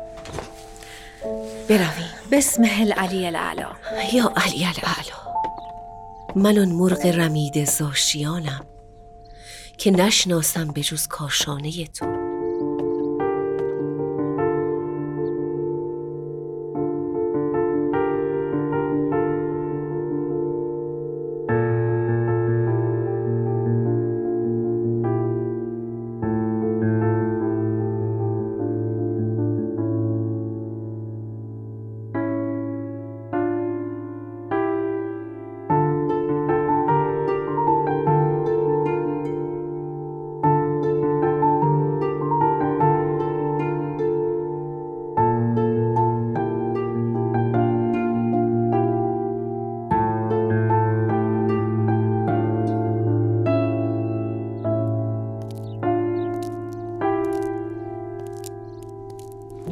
برویم. 1.69 2.11
بسم 2.33 2.63
العلی 2.81 3.27
الاعلا. 3.27 3.69
یا 4.13 4.33
علی 4.37 4.65
الاعلا. 4.65 5.25
من 6.37 6.59
آن 6.59 6.69
مرغ 6.69 7.07
رمید 7.07 7.65
زاشیانم 7.65 8.67
که 9.79 9.91
نشناسم 9.91 10.73
به 10.73 10.81
جز 10.81 11.07
کاشانه 11.07 11.87
تو. 11.87 12.24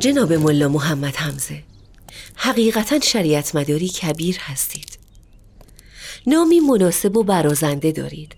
جناب 0.02 0.32
ملا 0.32 0.68
محمد 0.68 1.16
حمزه 1.16 1.62
حقیقتا 2.34 3.00
شریعت 3.00 3.56
مداری 3.56 3.88
کبیر 3.88 4.36
هستید. 4.40 4.98
نامی 6.26 6.60
مناسب 6.60 7.16
و 7.16 7.22
برازنده 7.22 7.92
دارید. 7.92 8.34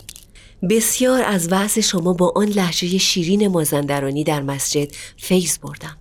بسیار 0.71 1.23
از 1.23 1.49
وضع 1.53 1.81
شما 1.81 2.12
با 2.12 2.33
آن 2.37 2.49
لحجه 2.49 2.99
شیرین 2.99 3.49
مازندرانی 3.49 4.25
در 4.25 4.43
مسجد 4.43 4.93
فیض 5.17 5.59
بردم. 5.59 5.97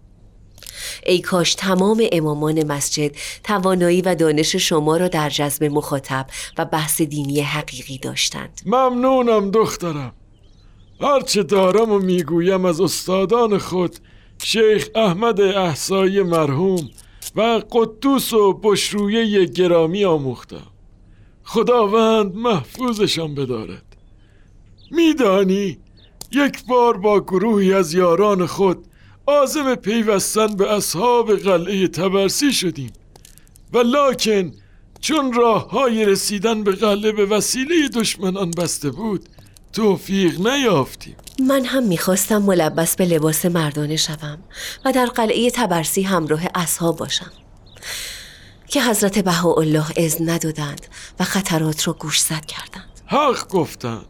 ای 1.05 1.21
کاش 1.21 1.55
تمام 1.55 2.03
امامان 2.11 2.71
مسجد 2.71 3.11
توانایی 3.43 4.01
و 4.01 4.15
دانش 4.15 4.55
شما 4.55 4.97
را 4.97 5.07
در 5.07 5.29
جذب 5.29 5.63
مخاطب 5.63 6.27
و 6.57 6.65
بحث 6.65 7.01
دینی 7.01 7.41
حقیقی 7.41 7.97
داشتند. 7.97 8.61
ممنونم 8.65 9.51
دخترم. 9.51 10.13
هرچه 11.01 11.43
دارم 11.43 11.91
و 11.91 11.99
می‌گویم 11.99 12.65
از 12.65 12.81
استادان 12.81 13.57
خود 13.57 13.99
شیخ 14.43 14.89
احمد 14.95 15.41
احسای 15.41 16.23
مرحوم 16.23 16.89
و 17.35 17.61
قدوس 17.71 18.33
و 18.33 18.53
بشرویه 18.53 19.45
گرامی 19.45 20.05
آموختم 20.05 20.67
خداوند 21.43 22.35
محفوظشان 22.35 23.35
بدارد. 23.35 23.83
میدانی 24.91 25.77
یک 26.31 26.65
بار 26.65 26.97
با 26.97 27.19
گروهی 27.19 27.73
از 27.73 27.93
یاران 27.93 28.45
خود 28.45 28.85
آزم 29.25 29.75
پیوستن 29.75 30.55
به 30.55 30.73
اصحاب 30.73 31.35
قلعه 31.35 31.87
تبرسی 31.87 32.53
شدیم. 32.53 32.91
و 33.73 33.77
لاکن 33.77 34.51
چون 34.99 35.33
راه 35.33 35.69
های 35.69 36.05
رسیدن 36.05 36.63
به 36.63 36.71
قلعه 36.71 37.11
به 37.11 37.25
وسیله 37.25 37.87
دشمنان 37.87 38.51
بسته 38.51 38.89
بود 38.89 39.29
توفیق 39.73 40.47
نیافتیم. 40.47 41.15
من 41.47 41.65
هم 41.65 41.83
می‌خواستم 41.83 42.37
ملبس 42.37 42.95
به 42.95 43.05
لباس 43.05 43.45
مردانه 43.45 43.95
شوم 43.95 44.37
و 44.85 44.91
در 44.91 45.05
قلعه 45.05 45.51
تبرسی 45.51 46.01
همراه 46.01 46.41
اصحاب 46.55 46.97
باشم. 46.97 47.31
که 48.67 48.83
حضرت 48.83 49.19
بهاءالله 49.19 49.85
اذن 49.95 50.29
ندادند 50.29 50.87
و 51.19 51.23
خطرات 51.23 51.87
را 51.87 51.93
گوشزد 51.93 52.45
کردند. 52.45 53.01
حق 53.05 53.47
گفتند. 53.49 54.05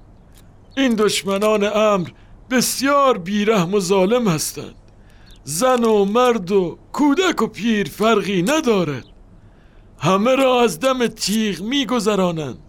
این 0.78 0.96
دشمنان 0.96 1.64
امر 1.64 2.10
بسیار 2.50 3.18
بیرحم 3.18 3.74
و 3.74 3.80
ظالم 3.80 4.28
هستند. 4.28 4.76
زن 5.44 5.84
و 5.84 6.06
مرد 6.06 6.52
و 6.52 6.78
کودک 6.94 7.42
و 7.42 7.48
پیر 7.48 7.90
فرقی 7.90 8.42
ندارد. 8.42 9.06
همه 10.00 10.36
را 10.36 10.62
از 10.62 10.80
دم 10.80 11.08
تیغ 11.08 11.62
میگذرانند. 11.62 12.60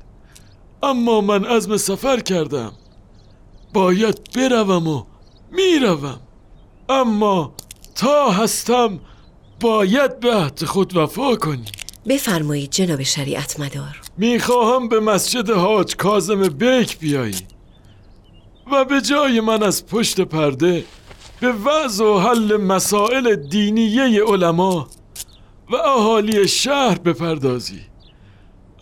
اما 0.82 1.20
من 1.20 1.44
عزم 1.44 1.76
سفر 1.76 2.20
کردم. 2.20 2.72
باید 3.74 4.32
بروم 4.34 4.88
و 4.88 5.04
می‌روم. 5.52 6.20
اما 6.88 7.54
تا 7.94 8.30
هستم 8.30 9.00
باید 9.60 10.20
به 10.20 10.34
عهد 10.34 10.64
خود 10.64 10.96
وفا 10.96 11.36
کنی. 11.36 11.64
بفرمایید 12.08 12.70
جناب 12.70 13.02
شریعت 13.02 13.60
مدار. 13.60 14.00
می‌خواهم 14.18 14.88
به 14.88 15.00
مسجد 15.00 15.50
حاج 15.50 15.96
کازم 15.96 16.48
بیک 16.48 16.98
بیایی 16.98 17.36
و 18.72 18.84
به 18.84 19.00
جای 19.00 19.40
من 19.40 19.62
از 19.62 19.86
پشت 19.86 20.20
پرده 20.20 20.84
به 21.40 21.52
وضع 21.52 22.04
و 22.04 22.18
حل 22.18 22.56
مسائل 22.56 23.34
دینیه 23.34 24.24
علما 24.24 24.88
و 25.70 25.76
اهالی 25.76 26.48
شهر 26.48 26.98
بپردازی. 26.98 27.80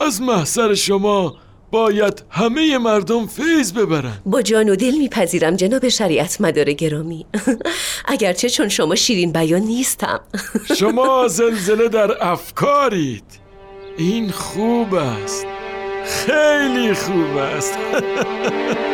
از 0.01 0.22
محضر 0.22 0.74
شما 0.74 1.36
باید 1.73 2.23
همه 2.31 2.79
مردم 2.79 3.27
فیض 3.27 3.73
ببرن. 3.73 4.12
با 4.27 4.43
جان 4.43 4.68
و 4.68 4.77
دل 4.77 4.95
میپذیرم 4.99 5.57
جناب 5.57 5.89
شریعت 5.89 6.41
مدار 6.41 6.73
گرامی. 6.73 7.27
اگرچه 8.05 8.51
چون 8.51 8.68
شما 8.68 8.95
شیرین 8.95 9.33
بیان 9.33 9.61
نیستم. 9.61 10.20
شما 10.79 11.29
زلزله 11.29 11.89
در 11.89 12.27
افکارید. 12.27 13.25
این 13.99 14.31
خوب 14.31 14.95
است. 14.95 15.47
خیلی 16.05 16.95
خوب 16.95 17.37
است. 17.37 17.79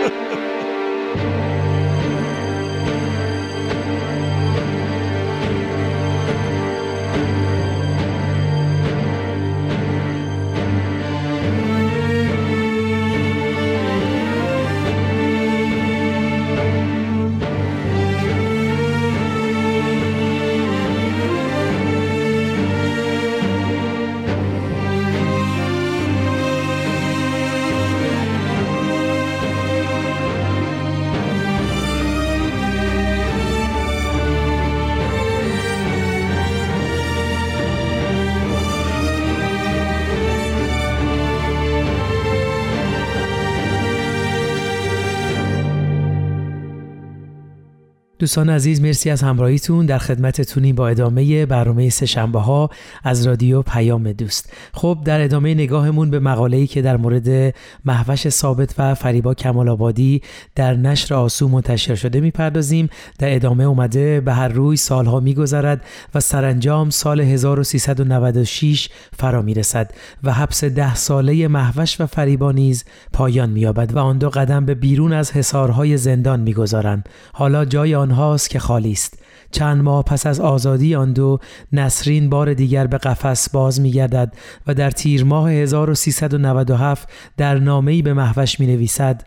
دوستان 48.18 48.50
عزیز 48.50 48.80
مرسی 48.80 49.10
از 49.10 49.22
همراهیتون 49.22 49.86
در 49.86 49.98
خدمتتونی 49.98 50.72
با 50.72 50.88
ادامه 50.88 51.46
برنامه 51.46 51.90
سهشنبه 51.90 52.38
ها 52.38 52.70
از 53.04 53.26
رادیو 53.26 53.62
پیام 53.62 54.12
دوست. 54.12 54.52
خب 54.74 54.98
در 55.04 55.24
ادامه 55.24 55.54
نگاهمون 55.54 56.10
به 56.10 56.18
مقاله‌ای 56.18 56.66
که 56.66 56.82
در 56.82 56.96
مورد 56.96 57.54
محوش 57.84 58.28
ثابت 58.28 58.74
و 58.78 58.94
فریبا 58.94 59.34
کمال 59.34 59.68
آبادی 59.68 60.22
در 60.54 60.74
نشر 60.74 61.14
آسو 61.14 61.48
منتشر 61.48 61.94
شده 61.94 62.20
می‌پردازیم. 62.20 62.88
در 63.18 63.34
ادامه 63.34 63.64
اومده 63.64 64.20
به 64.20 64.32
هر 64.32 64.48
روی 64.48 64.76
سالها 64.76 65.20
میگذرد 65.20 65.84
و 66.14 66.20
سرانجام 66.20 66.90
سال 66.90 67.20
1396 67.20 68.88
فرا 69.16 69.42
می‌رسد 69.42 69.90
و 70.22 70.32
حبس 70.32 70.64
ده 70.64 70.94
ساله 70.94 71.48
محوش 71.48 72.00
و 72.00 72.06
فریبا 72.06 72.52
نیز 72.52 72.84
پایان 73.12 73.50
مییابد 73.50 73.92
و 73.96 73.98
آن 73.98 74.18
دو 74.18 74.30
قدم 74.30 74.66
به 74.66 74.74
بیرون 74.74 75.12
از 75.12 75.32
حصارهای 75.32 75.96
زندان 75.96 76.40
می‌گذارند. 76.40 77.08
حالا 77.32 77.64
جای 77.64 78.07
آنهاست 78.08 78.50
که 78.50 78.58
خالی 78.58 78.92
است 78.92 79.18
چند 79.50 79.82
ماه 79.82 80.04
پس 80.04 80.26
از 80.26 80.40
آزادی 80.40 80.94
آن 80.94 81.12
دو 81.12 81.38
نسرین 81.72 82.30
بار 82.30 82.54
دیگر 82.54 82.86
به 82.86 82.98
قفس 82.98 83.50
باز 83.50 83.80
می 83.80 83.90
گردد 83.90 84.32
و 84.66 84.74
در 84.74 84.90
تیر 84.90 85.24
ماه 85.24 85.50
1397 85.50 87.08
در 87.36 87.58
نامه‌ای 87.58 88.02
به 88.02 88.14
محوش 88.14 88.60
می 88.60 88.66
نویسد 88.66 89.22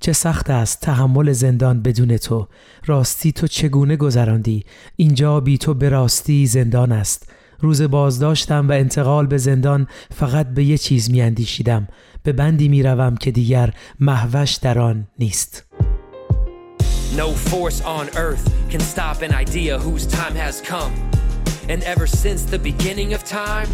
چه 0.00 0.12
سخت 0.12 0.50
است 0.50 0.80
تحمل 0.80 1.32
زندان 1.32 1.82
بدون 1.82 2.16
تو. 2.16 2.48
راستی 2.86 3.32
تو 3.32 3.46
چگونه 3.46 3.96
گذراندی؟ 3.96 4.64
اینجا 4.96 5.40
بی 5.40 5.58
تو 5.58 5.74
به 5.74 5.88
راستی 5.88 6.46
زندان 6.46 6.92
است. 6.92 7.32
روز 7.60 7.82
بازداشتم 7.82 8.68
و 8.68 8.72
انتقال 8.72 9.26
به 9.26 9.38
زندان 9.38 9.86
فقط 10.10 10.54
به 10.54 10.64
یه 10.64 10.78
چیز 10.78 11.10
می 11.10 11.22
اندیشیدم 11.22 11.88
به 12.22 12.32
بندی 12.32 12.68
می 12.68 12.82
روم 12.82 13.16
که 13.16 13.30
دیگر 13.30 13.74
محوش 14.00 14.54
در 14.54 14.78
آن 14.78 15.06
نیست. 15.18 15.69
No 17.12 17.32
force 17.32 17.80
on 17.80 18.08
earth 18.16 18.54
can 18.70 18.78
stop 18.78 19.22
an 19.22 19.34
idea 19.34 19.76
whose 19.76 20.06
time 20.06 20.34
has 20.36 20.60
come. 20.60 20.94
And 21.68 21.82
ever 21.82 22.06
since 22.06 22.44
the 22.44 22.58
beginning 22.58 23.14
of 23.14 23.24
time, 23.24 23.68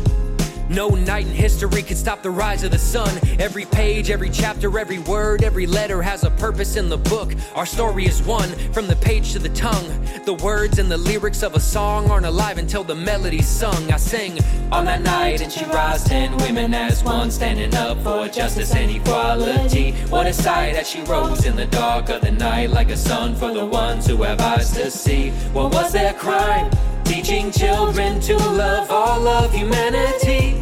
no 0.68 0.88
night 0.88 1.26
in 1.26 1.32
history 1.32 1.82
could 1.82 1.96
stop 1.96 2.22
the 2.22 2.30
rise 2.30 2.62
of 2.62 2.70
the 2.70 2.78
sun. 2.78 3.18
Every 3.38 3.64
page, 3.64 4.10
every 4.10 4.30
chapter, 4.30 4.78
every 4.78 4.98
word, 4.98 5.44
every 5.44 5.66
letter 5.66 6.02
has 6.02 6.24
a 6.24 6.30
purpose 6.30 6.76
in 6.76 6.88
the 6.88 6.96
book. 6.96 7.34
Our 7.54 7.66
story 7.66 8.06
is 8.06 8.22
one 8.22 8.48
from 8.72 8.86
the 8.86 8.96
page 8.96 9.32
to 9.32 9.38
the 9.38 9.48
tongue. 9.50 9.86
The 10.24 10.34
words 10.34 10.78
and 10.78 10.90
the 10.90 10.96
lyrics 10.96 11.42
of 11.42 11.54
a 11.54 11.60
song 11.60 12.10
aren't 12.10 12.26
alive 12.26 12.58
until 12.58 12.84
the 12.84 12.94
melody's 12.94 13.48
sung. 13.48 13.92
I 13.92 13.96
sing 13.96 14.38
on 14.72 14.84
that 14.86 15.02
night, 15.02 15.40
and 15.40 15.52
she 15.52 15.64
rise 15.66 16.04
ten 16.04 16.36
women 16.38 16.74
as 16.74 17.02
one, 17.04 17.30
standing 17.30 17.74
up 17.74 18.02
for 18.02 18.28
justice 18.28 18.74
and 18.74 18.90
equality. 18.90 19.92
What 20.08 20.26
a 20.26 20.32
sight 20.32 20.74
as 20.74 20.88
she 20.88 21.02
rose 21.02 21.44
in 21.44 21.56
the 21.56 21.66
dark 21.66 22.08
of 22.08 22.22
the 22.22 22.32
night, 22.32 22.70
like 22.70 22.90
a 22.90 22.96
sun 22.96 23.34
for 23.36 23.52
the 23.52 23.64
ones 23.64 24.06
who 24.06 24.22
have 24.22 24.40
eyes 24.40 24.72
to 24.72 24.90
see. 24.90 25.30
What 25.52 25.72
was 25.72 25.92
their 25.92 26.14
crime? 26.14 26.70
Teaching 27.06 27.52
children 27.52 28.20
to 28.20 28.36
love 28.36 28.90
all 28.90 29.26
of 29.28 29.52
humanity. 29.52 30.54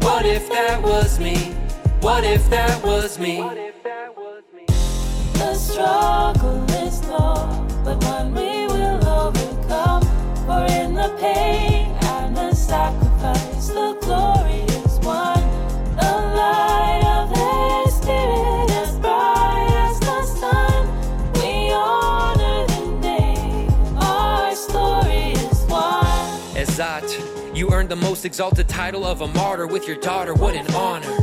What 0.00 0.26
if 0.26 0.48
that 0.48 0.82
was 0.82 1.18
me? 1.20 1.36
What 2.00 2.24
if 2.24 2.50
that 2.50 2.84
was 2.84 3.18
me? 3.18 3.36
The 5.34 5.54
struggle 5.54 6.64
is 6.84 7.04
long, 7.08 7.66
but 7.84 8.00
the 27.92 27.96
most 27.96 28.24
exalted 28.24 28.66
title 28.70 29.04
of 29.04 29.20
a 29.20 29.28
martyr 29.28 29.66
with 29.66 29.86
your 29.86 29.98
daughter. 29.98 30.32
What 30.32 30.54
an 30.54 30.66
honor. 30.74 31.14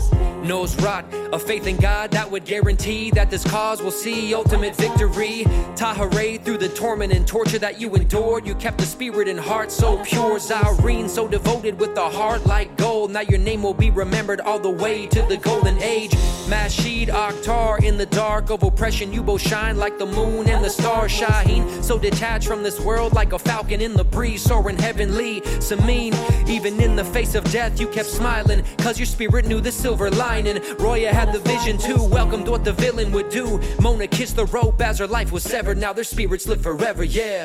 Nose 0.44 0.76
rot, 0.82 1.06
a 1.34 1.40
faith 1.40 1.68
in 1.68 1.76
God 1.78 2.12
that 2.12 2.30
would 2.30 2.46
guarantee 2.46 3.12
that 3.12 3.30
this 3.30 3.44
cause 3.44 3.82
will 3.82 3.92
see 3.92 4.34
ultimate 4.34 4.76
victory. 4.76 5.44
Tahare 5.76 6.44
through 6.44 6.58
the 6.58 6.70
torment 6.70 7.14
and 7.14 7.28
torture 7.28 7.60
that 7.60 7.80
you 7.80 7.94
endured. 7.96 8.48
You 8.48 8.56
kept 8.56 8.78
the 8.78 8.86
spirit 8.86 9.28
and 9.28 9.40
heart 9.40 9.72
so 9.72 10.04
pure. 10.04 10.40
Zyrene 10.40 11.10
so 11.10 11.28
devoted 11.28 11.80
with 11.80 11.98
a 11.98 12.10
heart 12.10 12.46
like 12.46 12.76
gold. 12.78 13.12
Now 13.12 13.22
your 13.22 13.40
name 13.40 13.64
will 13.64 13.74
be 13.74 13.90
remembered 13.90 14.42
all 14.42 14.60
the 14.60 14.70
way 14.70 15.08
to 15.08 15.22
the 15.24 15.38
golden 15.38 15.82
age. 15.84 16.12
Mashid 16.48 17.08
Akhtar 17.08 17.84
in 17.84 17.98
the 17.98 18.08
dark 18.08 18.50
of 18.50 18.64
oppression. 18.64 19.14
You 19.14 19.22
both 19.22 19.42
shine 19.42 19.78
like 19.78 20.00
the 20.00 20.06
moon 20.06 20.50
and 20.50 20.64
the 20.64 20.70
stars. 20.70 21.12
Shaheen 21.12 21.84
so 21.84 22.00
detached 22.00 22.48
from 22.48 22.64
this 22.64 22.80
world 22.80 23.14
like 23.14 23.34
a 23.34 23.40
falcon 23.40 23.82
in 23.82 23.94
the 23.94 24.04
breeze. 24.04 24.42
Soaring 24.42 24.78
heavenly. 24.78 25.42
Samin, 25.60 26.14
even 26.50 26.80
in 26.80 26.96
the 26.96 27.06
face 27.06 27.36
of 27.36 27.44
death, 27.52 27.80
you 27.80 27.88
kept 27.88 28.10
smiling. 28.10 28.64
Cause 28.80 28.98
your 28.98 29.06
spirit 29.06 29.46
knew 29.46 29.62
the 29.62 29.72
silver 29.72 30.10
lining. 30.30 30.62
Roya 30.78 31.12
had 31.12 31.34
the 31.34 31.40
vision 31.40 31.76
too. 31.78 32.02
Welcomed 32.18 32.48
what 32.48 32.64
the 32.64 32.74
villain 32.74 33.12
would 33.16 33.30
do. 33.30 33.60
Mona 33.82 34.08
kissed 34.08 34.36
the 34.36 34.46
rope 34.46 34.80
as 34.90 35.00
her 35.00 35.08
life 35.08 35.32
was 35.32 35.44
severed. 35.44 35.78
Now 35.78 35.92
their 35.94 36.04
spirits 36.04 36.46
live 36.48 36.62
forever, 36.62 37.04
yeah. 37.04 37.44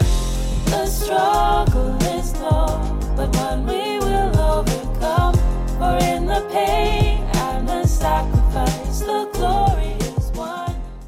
The 0.67 0.87
struggle 0.87 1.97
is 2.19 2.29
long, 2.41 2.83
but 3.17 3.31
one 3.49 3.61
we 3.71 3.99
will 4.07 4.33
overcome. 4.53 5.35
For 5.79 5.95
in 6.13 6.27
the 6.27 6.43
pain 6.53 7.23
and 7.49 7.69
the 7.69 7.87
sacrifice, 7.87 9.01
the 9.01 9.31
glory. 9.33 9.84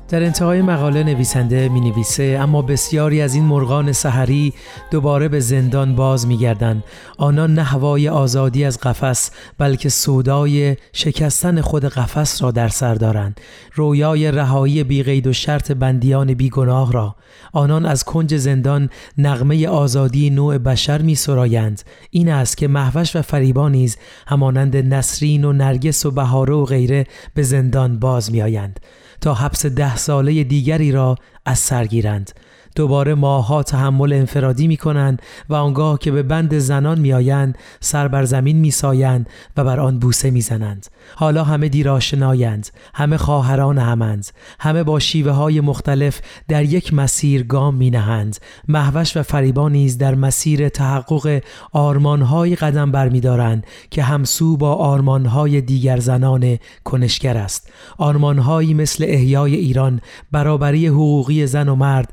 در 0.08 0.22
انتهای 0.22 0.62
مقاله 0.62 1.02
نویسنده 1.02 1.68
می 1.68 1.80
نویسه 1.80 2.38
اما 2.40 2.62
بسیاری 2.62 3.20
از 3.20 3.34
این 3.34 3.44
مرغان 3.44 3.92
سحری 3.92 4.52
دوباره 4.90 5.28
به 5.28 5.40
زندان 5.40 5.94
باز 5.94 6.26
می 6.26 6.38
گردن. 6.38 6.82
آنان 7.18 7.54
نه 7.54 7.62
هوای 7.62 8.08
آزادی 8.08 8.64
از 8.64 8.80
قفس 8.80 9.30
بلکه 9.58 9.88
سودای 9.88 10.76
شکستن 10.92 11.60
خود 11.60 11.84
قفس 11.84 12.42
را 12.42 12.50
در 12.50 12.68
سر 12.68 12.94
دارند. 12.94 13.40
رویای 13.74 14.30
رهایی 14.30 14.84
بی 14.84 15.02
قید 15.02 15.26
و 15.26 15.32
شرط 15.32 15.72
بندیان 15.72 16.34
بیگناه 16.34 16.92
را 16.92 17.16
آنان 17.52 17.86
از 17.86 18.04
کنج 18.04 18.36
زندان 18.36 18.90
نغمه 19.18 19.68
آزادی 19.68 20.30
نوع 20.30 20.58
بشر 20.58 21.02
می 21.02 21.14
سرایند. 21.14 21.82
این 22.10 22.28
است 22.28 22.56
که 22.56 22.68
محوش 22.68 23.16
و 23.16 23.22
فریبا 23.22 23.68
نیز 23.68 23.96
همانند 24.26 24.76
نسرین 24.76 25.44
و 25.44 25.52
نرگس 25.52 26.06
و 26.06 26.10
بهاره 26.10 26.54
و 26.54 26.64
غیره 26.64 27.06
به 27.34 27.42
زندان 27.42 27.98
باز 27.98 28.32
می 28.32 28.42
آیند. 28.42 28.80
تا 29.20 29.34
حبس 29.34 29.66
ده 29.66 29.96
ساله 29.96 30.44
دیگری 30.44 30.92
را 30.92 31.16
از 31.44 31.58
سر 31.58 31.86
گیرند. 31.86 32.30
دوباره 32.76 33.14
ماها 33.14 33.62
تحمل 33.62 34.12
انفرادی 34.12 34.68
می 34.68 34.76
کنند 34.76 35.22
و 35.48 35.54
آنگاه 35.54 35.98
که 35.98 36.10
به 36.10 36.22
بند 36.22 36.58
زنان 36.58 36.98
می 37.00 37.12
آیند 37.12 37.58
سر 37.80 38.08
بر 38.08 38.24
زمین 38.24 38.56
می 38.56 38.70
سایند 38.70 39.28
و 39.56 39.64
بر 39.64 39.80
آن 39.80 39.98
بوسه 39.98 40.30
می 40.30 40.40
زنند. 40.40 40.86
حالا 41.16 41.44
همه 41.44 41.68
دیر 41.68 41.88
آشنایند 41.88 42.68
همه 42.94 43.16
خواهران 43.16 43.78
همند 43.78 44.26
همه 44.60 44.82
با 44.82 44.98
شیوه 44.98 45.32
های 45.32 45.60
مختلف 45.60 46.20
در 46.48 46.64
یک 46.64 46.94
مسیر 46.94 47.42
گام 47.42 47.74
می 47.74 47.90
نهند 47.90 48.36
محوش 48.68 49.16
و 49.16 49.22
فریبا 49.22 49.68
نیز 49.68 49.98
در 49.98 50.14
مسیر 50.14 50.68
تحقق 50.68 51.42
آرمانهای 51.72 52.56
قدم 52.56 52.92
برمیدارند 52.92 53.66
که 53.90 54.02
همسو 54.02 54.56
با 54.56 54.74
آرمانهای 54.74 55.60
دیگر 55.60 55.98
زنان 55.98 56.58
کنشگر 56.84 57.36
است 57.36 57.72
آرمانهایی 57.98 58.74
مثل 58.74 59.04
احیای 59.08 59.54
ایران 59.54 60.00
برابری 60.32 60.86
حقوقی 60.86 61.46
زن 61.46 61.68
و 61.68 61.74
مرد 61.74 62.12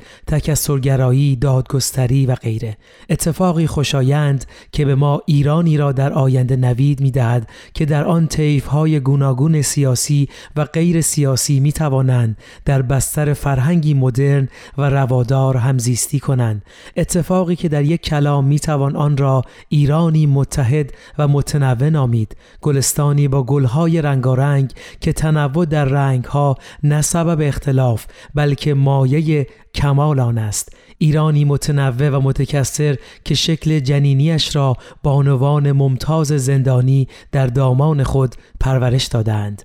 تکسرگرایی 0.54 1.36
دادگستری 1.36 2.26
و 2.26 2.36
غیره. 2.36 2.78
اتفاقی 3.10 3.68
خوشایند 3.68 4.45
که 4.72 4.86
به 4.86 4.95
ما 4.95 5.22
ایرانی 5.26 5.78
را 5.78 5.91
در 5.91 6.14
آینده 6.14 6.56
نوید 6.56 7.01
می 7.01 7.12
دهد 7.12 7.49
که 7.74 7.86
در 7.86 8.04
آن 8.04 8.28
طیف 8.28 8.66
های 8.66 8.99
گوناگون 8.99 9.62
سیاسی 9.62 10.30
و 10.56 10.66
غیر 10.66 11.01
سیاسی 11.01 11.60
می 11.60 11.72
توانند 11.72 12.38
در 12.66 12.82
بستر 12.82 13.34
فرهنگی 13.34 13.93
مدرن 13.93 14.47
و 14.78 14.89
روادار 14.89 15.58
همزیستی 15.58 16.20
کنند. 16.20 16.66
اتفاقی 16.97 17.56
که 17.56 17.70
در 17.70 17.84
یک 17.84 18.01
کلام 18.01 18.45
می 18.45 18.60
توان 18.60 18.95
آن 18.95 19.18
را 19.18 19.41
ایرانی 19.70 20.26
متحد 20.26 20.93
و 21.18 21.28
متنوع 21.28 21.89
نامید. 21.89 22.36
گلستانی 22.62 23.28
با 23.28 23.43
گلهای 23.43 24.01
رنگارنگ 24.01 24.74
که 25.01 25.14
تنوع 25.14 25.66
در 25.66 25.86
رنگها 25.86 26.58
نه 26.84 27.01
سبب 27.01 27.41
اختلاف 27.41 28.06
بلکه 28.36 28.74
مایه 28.74 29.47
کمال 29.76 30.19
آن 30.19 30.38
است. 30.38 30.76
ایرانی 30.97 31.45
متنوع 31.45 32.09
و 32.09 32.21
متکثر 32.21 32.97
که 33.26 33.36
شکل 33.36 33.80
جنینیش 33.80 34.55
را 34.55 34.76
بانوان 35.03 35.71
ممتاز 35.71 36.28
زندانی 36.28 37.07
در 37.32 37.47
دامان 37.47 38.03
خود 38.03 38.36
پرورش 38.59 39.05
دادند. 39.05 39.63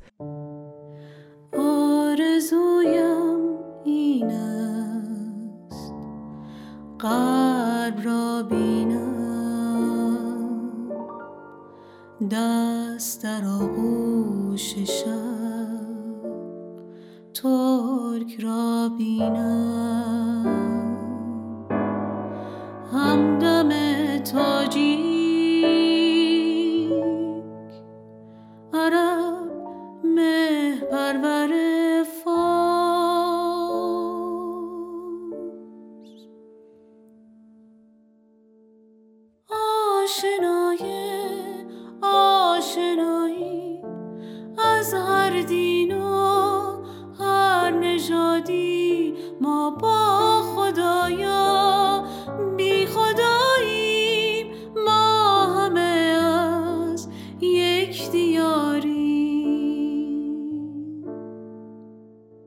آرزویم 1.59 3.39
این 3.85 4.31
است. 4.31 5.93
قلب 6.99 8.01
را 8.05 8.43
بینم. 8.51 9.19
دست 12.31 13.23
در 13.23 13.45
آغوش 13.45 14.75
شب 14.75 15.78
ترک 17.43 18.41
را 18.41 18.89
بینم. 18.99 20.47
همدم 22.93 23.69
تاجیک 24.19 24.98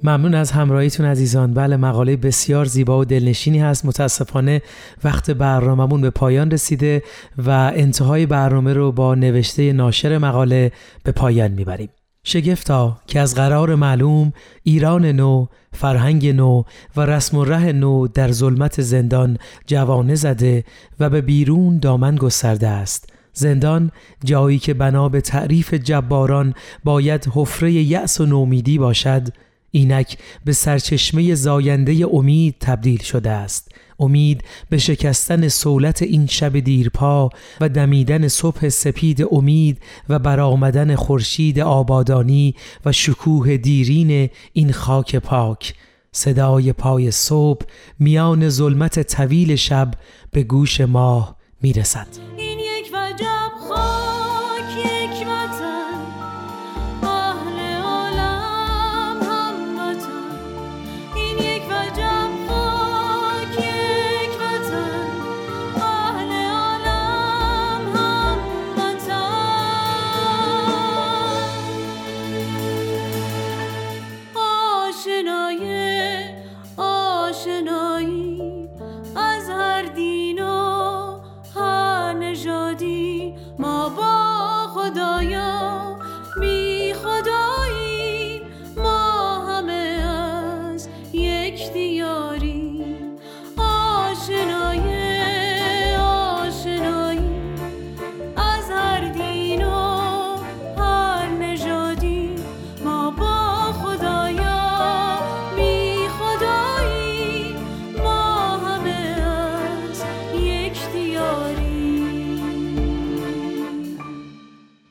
ممنون 0.03 0.35
از 0.35 0.51
همراهیتون 0.51 1.05
عزیزان. 1.05 1.53
بله 1.53 1.77
مقاله 1.77 2.15
بسیار 2.15 2.65
زیبا 2.65 2.99
و 2.99 3.05
دلنشینی 3.05 3.59
هست. 3.59 3.85
متاسفانه 3.85 4.61
وقت 5.03 5.31
برنامهمون 5.31 6.01
به 6.01 6.09
پایان 6.09 6.51
رسیده 6.51 7.03
و 7.37 7.49
انتهای 7.75 8.25
برنامه 8.25 8.73
رو 8.73 8.91
با 8.91 9.15
نوشته 9.15 9.73
ناشر 9.73 10.17
مقاله 10.17 10.71
به 11.03 11.11
پایان 11.11 11.51
می‌بریم. 11.51 11.89
شگفتا 12.23 12.97
که 13.07 13.19
از 13.19 13.35
قرار 13.35 13.75
معلوم 13.75 14.33
ایران 14.63 15.05
نو 15.05 15.45
فرهنگ 15.73 16.27
نو 16.27 16.63
و 16.95 17.01
رسم 17.01 17.37
و 17.37 17.45
ره 17.45 17.71
نو 17.71 18.07
در 18.07 18.31
ظلمت 18.31 18.81
زندان 18.81 19.37
جوانه 19.65 20.15
زده 20.15 20.63
و 20.99 21.09
به 21.09 21.21
بیرون 21.21 21.79
دامن 21.79 22.15
گسترده 22.15 22.67
است. 22.67 23.13
زندان 23.33 23.91
جایی 24.23 24.59
که 24.59 24.73
بنا 24.73 25.09
به 25.09 25.21
تعریف 25.21 25.73
جباران 25.73 26.53
باید 26.83 27.27
حفره 27.33 27.71
یأس 27.71 28.21
و 28.21 28.25
نومیدی 28.25 28.77
باشد 28.77 29.27
اینک 29.71 30.17
به 30.45 30.53
سرچشمه 30.53 31.35
زاینده 31.35 32.05
امید 32.13 32.55
تبدیل 32.59 33.01
شده 33.01 33.29
است. 33.29 33.71
امید 33.99 34.43
به 34.69 34.77
شکستن 34.77 35.47
سولت 35.47 36.01
این 36.01 36.27
شب 36.27 36.59
دیرپا 36.59 37.29
و 37.61 37.69
دمیدن 37.69 38.27
صبح 38.27 38.69
سپید 38.69 39.27
امید 39.31 39.77
و 40.09 40.19
برآمدن 40.19 40.95
خورشید 40.95 41.59
آبادانی 41.59 42.55
و 42.85 42.91
شکوه 42.91 43.57
دیرین 43.57 44.29
این 44.53 44.71
خاک 44.71 45.15
پاک. 45.15 45.73
صدای 46.11 46.73
پای 46.73 47.11
صبح 47.11 47.65
میان 47.99 48.49
ظلمت 48.49 49.15
طویل 49.15 49.55
شب 49.55 49.93
به 50.31 50.43
گوش 50.43 50.81
ماه 50.81 51.35
می‌رسد. 51.61 52.07